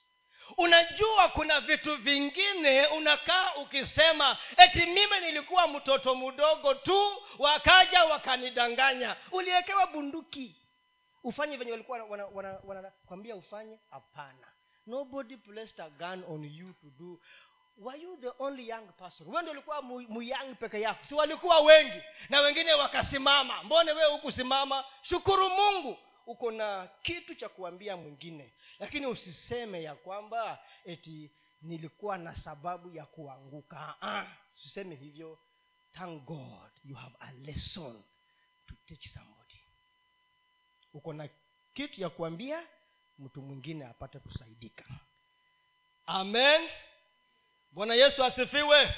unajua 0.57 1.29
kuna 1.29 1.61
vitu 1.61 1.97
vingine 1.97 2.87
unakaa 2.87 3.55
ukisema 3.55 4.39
eti 4.57 4.87
mimi 4.87 5.21
nilikuwa 5.21 5.67
mtoto 5.69 6.15
mdogo 6.15 6.75
tu 6.75 7.23
wakaja 7.39 8.05
wakanidanganya. 8.05 9.17
Uliwekewa 9.33 9.87
bunduki. 9.87 10.57
Ufanye 11.25 11.57
venye 11.57 11.71
walikuwa 11.73 11.99
wanakwambia 12.05 12.51
wana, 12.65 12.93
wana, 13.09 13.35
ufanye? 13.37 13.79
Hapana. 13.91 14.47
Nobody 14.87 15.37
placed 15.37 15.81
a 15.81 15.91
gun 15.91 16.25
on 16.29 16.45
you 16.45 16.73
to 16.73 16.87
do. 16.99 17.21
Were 17.79 17.97
you 17.99 18.17
the 18.17 18.31
only 18.39 18.69
young 18.69 18.87
person? 18.99 19.29
Wewe 19.29 19.51
ulikuwa 19.51 19.83
muyang 19.83 20.55
peke 20.61 20.81
yako. 20.81 21.05
Si 21.05 21.15
walikuwa 21.15 21.61
wengi 21.61 22.03
na 22.29 22.41
wengine 22.41 22.73
wakasimama. 22.75 23.63
Mbone 23.63 23.93
wewe 23.93 24.11
hukusimama? 24.11 24.85
Shukuru 25.03 25.51
mungu 25.51 25.99
uko 26.27 26.51
na 26.51 26.89
kitu 27.03 27.35
cha 27.35 27.49
kuambia 27.49 27.97
mwingine 27.97 28.53
lakini 28.79 29.07
usiseme 29.07 29.83
ya 29.83 29.95
kwamba 29.95 30.59
eti 30.85 31.31
nilikuwa 31.63 32.19
na 32.19 32.37
sababu 32.37 32.97
ya 32.97 33.07
kuanguka. 33.07 33.95
Ah, 34.03 34.27
usiseme 34.55 34.95
hivyo. 34.95 35.39
Thank 35.93 36.25
god 36.25 36.71
you 36.85 36.95
have 36.97 37.15
a 37.21 37.33
lesson 37.33 38.03
to 38.67 38.75
teach 38.87 39.09
somebody. 39.09 39.61
Uko 40.95 41.13
na 41.13 41.29
kitu 41.75 42.01
ya 42.01 42.11
kuambia 42.11 42.63
mtu 43.19 43.43
mwingine 43.43 43.85
apate 43.87 44.19
kusaidika. 44.19 44.85
Amen. 46.07 46.69
Bwana 47.71 47.95
yesu 47.95 48.25
asifiwe. 48.25 48.95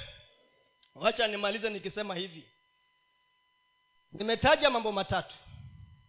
Wacha 0.95 1.27
nimalize 1.27 1.71
nikisema 1.71 2.15
hivi. 2.15 2.49
Nimetaja 4.13 4.71
mambo 4.71 4.93
matatu. 4.93 5.35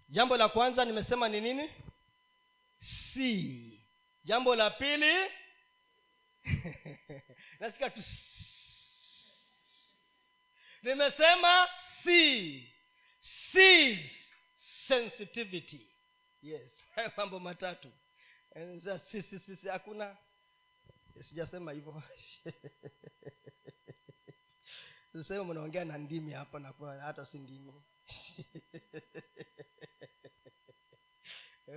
Jambo 0.09 0.38
la 0.38 0.49
kwanza 0.49 0.86
nimesema 0.86 1.30
ni 1.30 1.41
nini 1.41 1.70
si 2.80 3.80
jambo 4.23 4.55
la 4.55 4.69
pili. 4.69 5.30
Nasikia 7.59 7.89
tu 7.89 8.01
nimesema 10.84 11.67
si 12.03 12.73
sees 13.51 13.99
sensitivity. 14.88 15.88
Yes 16.41 16.71
mambo 17.17 17.39
matatu. 17.39 17.91
Si, 19.11 19.21
si, 19.21 19.39
si, 19.39 19.67
hakuna. 19.67 20.17
Sijasema 21.21 21.71
hivyo. 21.71 22.03
Siseme 25.11 25.43
mnaongea 25.43 25.86
na 25.86 25.97
ndimi 25.97 26.32
hapa 26.32 26.59
na 26.59 26.73
hata 27.01 27.25
si 27.25 27.38
ndimi 27.39 27.73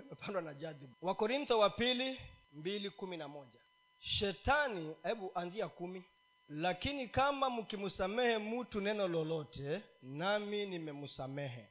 umepandwa 0.01 0.43
na 0.43 0.55
jadhibu 0.55 0.95
wakorintho 1.03 1.59
wa 1.59 1.71
pili 1.71 2.21
mbili 2.53 2.91
kumi 2.91 3.17
na 3.17 3.29
moja. 3.29 3.61
Shetani 3.99 4.97
hebu 5.03 5.31
anzia 5.35 5.69
kumi. 5.69 6.05
Lakini 6.49 7.09
kama 7.09 7.51
mkimsamehe 7.51 8.39
mtu 8.39 8.81
neno 8.81 9.09
lolote 9.09 9.83
nami 10.03 10.67
nimemsamehe 10.67 11.69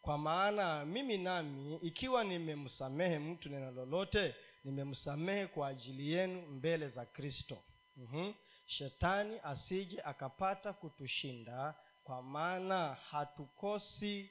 kwa 0.00 0.18
maana 0.18 0.84
mimi 0.84 1.18
nami 1.18 1.76
ikiwa 1.76 2.24
nimemsamehe 2.24 3.18
mtu 3.18 3.48
neno 3.48 3.70
lolote 3.70 4.34
nimemsamehe 4.64 5.46
kwa 5.46 5.68
ajili 5.68 6.12
yenu 6.12 6.42
mbele 6.42 6.88
za 6.88 7.06
kristo. 7.06 7.58
Mm-hmm. 7.96 8.34
shetani 8.66 9.40
asije 9.44 10.00
akapata 10.02 10.72
kutushinda 10.72 11.74
kwa 12.04 12.22
maana 12.22 12.94
hatukosi 12.94 14.30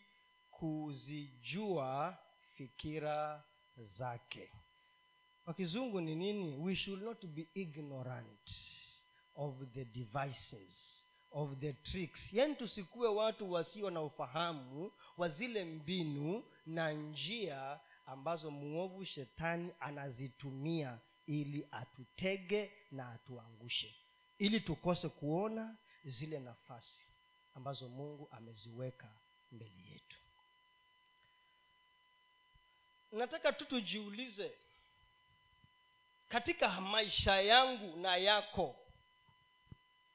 kuzijua 0.51 2.17
fikira 2.55 3.43
zake. 3.97 4.51
Kwa 5.43 5.53
kizungu 5.53 6.01
ni 6.01 6.15
nini? 6.15 6.57
We 6.57 6.75
should 6.75 7.03
not 7.03 7.25
be 7.25 7.47
ignorant 7.53 8.51
of 9.35 9.55
the 9.73 9.85
devices 9.85 11.01
of 11.31 11.59
the 11.59 11.73
tricks. 11.73 12.33
Yaani 12.33 12.55
tusikuwe 12.55 13.07
watu 13.09 13.51
wasio 13.51 13.89
na 13.89 14.01
ufahamu 14.01 14.91
wa 15.17 15.29
zile 15.29 15.65
mbinu 15.65 16.43
na 16.65 16.91
njia 16.91 17.79
ambazo 18.05 18.51
mwovu 18.51 19.05
shetani 19.05 19.71
anazitumia 19.79 20.99
ili 21.25 21.67
atutege 21.71 22.71
na 22.91 23.09
atuangushe. 23.11 23.95
Ili 24.37 24.59
tukose 24.61 25.09
kuona 25.09 25.77
zile 26.05 26.39
nafasi 26.39 27.01
ambazo 27.55 27.89
mungu 27.89 28.27
ameziweka 28.31 29.11
mbele 29.51 29.83
yetu 29.91 30.17
nataka 33.15 33.53
tu 33.53 33.65
tujiulize 33.65 34.51
katika 36.29 36.81
maisha 36.81 37.41
yangu 37.41 37.97
na 37.97 38.17
yako 38.17 38.75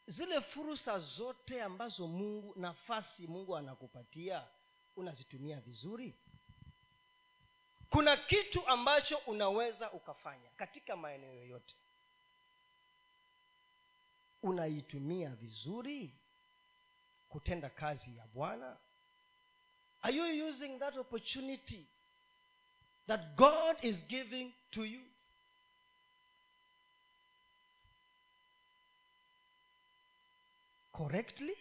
zile 0.07 0.41
fursa 0.41 0.99
zote 0.99 1.63
ambazo 1.63 2.07
mungu 2.07 2.53
nafasi 2.57 3.27
mungu 3.27 3.57
anakupatia 3.57 4.45
unazitumia 4.97 5.61
vizuri? 5.61 6.15
Kuna 7.91 8.17
kitu 8.17 8.69
ambacho 8.69 9.17
unaweza 9.17 9.93
ukafanya 9.93 10.51
katika 10.57 10.97
maeneo 10.97 11.35
yoyote. 11.35 11.75
Unaitumia 14.43 15.29
vizuri 15.31 16.11
kutenda 17.29 17.71
kazi 17.71 18.17
ya 18.19 18.27
bwana? 18.35 18.77
Are 20.03 20.17
you 20.17 20.49
using 20.49 20.79
that 20.79 20.97
opportunity 20.97 21.87
that 23.07 23.37
god 23.37 23.77
is 23.83 23.97
giving 24.09 24.53
to 24.73 24.85
you. 24.85 25.01
Correctly? 30.93 31.55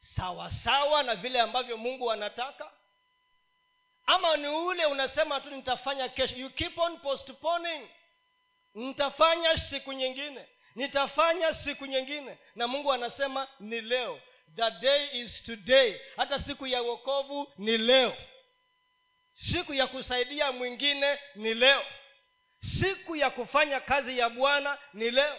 Sawa 0.00 0.50
sawa 0.50 1.02
na 1.02 1.14
vile 1.14 1.40
ambavyo 1.40 1.76
mungu 1.76 2.12
anataka? 2.12 2.70
Ama 4.06 4.36
ni 4.36 4.48
ule 4.48 4.86
unasema 4.86 5.40
tu 5.40 5.50
nitafanya 5.50 6.08
kesho. 6.08 6.36
You 6.36 6.50
keep 6.50 6.78
on 6.78 6.98
postponing. 6.98 7.88
Nitafanya 8.74 9.56
siku 9.56 9.92
nyingine. 9.92 10.46
Nitafanya 10.74 11.54
siku 11.54 11.86
nyingine. 11.86 12.38
Na 12.54 12.66
mungu 12.68 12.92
anasema 12.92 13.48
ni 13.60 13.80
leo. 13.80 14.20
The 14.56 14.70
day 14.70 15.20
is 15.20 15.42
today. 15.42 16.00
Hata 16.16 16.38
siku 16.38 16.66
ya 16.66 16.82
uokovu 16.82 17.52
ni 17.58 17.78
leo 17.78 18.16
siku 19.38 19.74
ya 19.74 19.86
kusaidia 19.86 20.52
mwingine 20.52 21.18
ni 21.34 21.54
leo. 21.54 21.82
Siku 22.60 23.16
ya 23.16 23.30
kufanya 23.30 23.80
kazi 23.80 24.18
ya 24.18 24.30
bwana 24.30 24.78
ni 24.94 25.10
leo. 25.10 25.36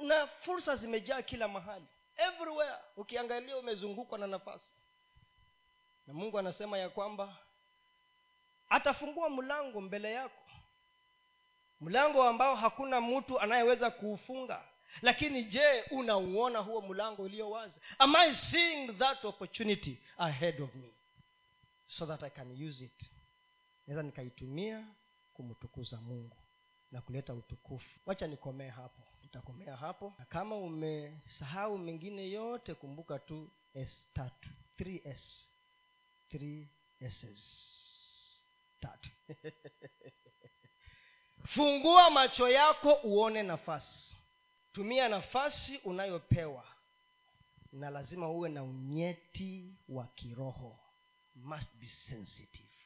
Na 0.00 0.26
fursa 0.26 0.76
zimejaa 0.76 1.22
kila 1.22 1.48
mahali. 1.48 1.84
Everywhere. 2.16 2.74
Ukiangalia 2.96 3.56
umezungukwa 3.56 4.18
na 4.18 4.26
nafasi. 4.26 4.72
Na 6.06 6.14
mungu 6.14 6.38
anasema 6.38 6.78
ya 6.78 6.88
kwamba 6.88 7.36
atafungua 8.68 9.30
mlango 9.30 9.80
mbele 9.80 10.12
yako. 10.12 10.42
Mlango 11.80 12.24
ambao 12.24 12.54
hakuna 12.56 13.00
mtu 13.00 13.40
anayeweza 13.40 13.90
kuufunga. 13.90 14.62
Lakini 15.02 15.44
je 15.44 15.82
unauona 15.90 16.58
huo 16.58 16.80
mlango 16.80 17.22
ulio 17.22 17.50
wazi? 17.50 17.80
Am 17.98 18.16
i 18.16 18.34
seeing 18.34 18.92
that 18.98 19.24
opportunity 19.24 19.98
ahead 20.18 20.60
of 20.62 20.74
me 20.74 20.88
so 21.88 22.06
that 22.06 22.22
i 22.22 22.30
can 22.30 22.50
use 22.68 22.84
it. 22.84 23.10
Naweza 23.86 24.02
nikaitumia 24.02 24.86
kumtukuza 25.34 26.00
mungu 26.00 26.36
na 26.92 27.00
kuleta 27.00 27.34
utukufu. 27.34 28.00
Wacha 28.06 28.26
nikomee 28.26 28.68
hapo. 28.68 29.02
Nitakomea 29.22 29.76
hapo. 29.76 30.14
Na 30.18 30.24
kama 30.24 30.56
umesahau 30.56 31.78
mengine 31.78 32.30
yote 32.30 32.74
kumbuka 32.74 33.18
tu 33.18 33.50
s 33.74 34.06
tatu. 34.14 34.48
3s 34.78 35.48
3 36.32 36.66
s's. 37.10 38.44
Tatu. 38.80 39.10
Fungua 41.54 42.10
macho 42.10 42.48
yako 42.48 42.92
uone 43.04 43.42
nafasi. 43.42 44.16
Tumia 44.72 45.08
nafasi 45.08 45.76
unayopewa 45.78 46.64
na 47.72 47.90
lazima 47.90 48.28
uwe 48.30 48.48
na 48.48 48.62
unyeti 48.64 49.74
wa 49.88 50.06
kiroho 50.06 50.78
must 51.44 51.68
be 51.80 51.86
sensitive 52.08 52.77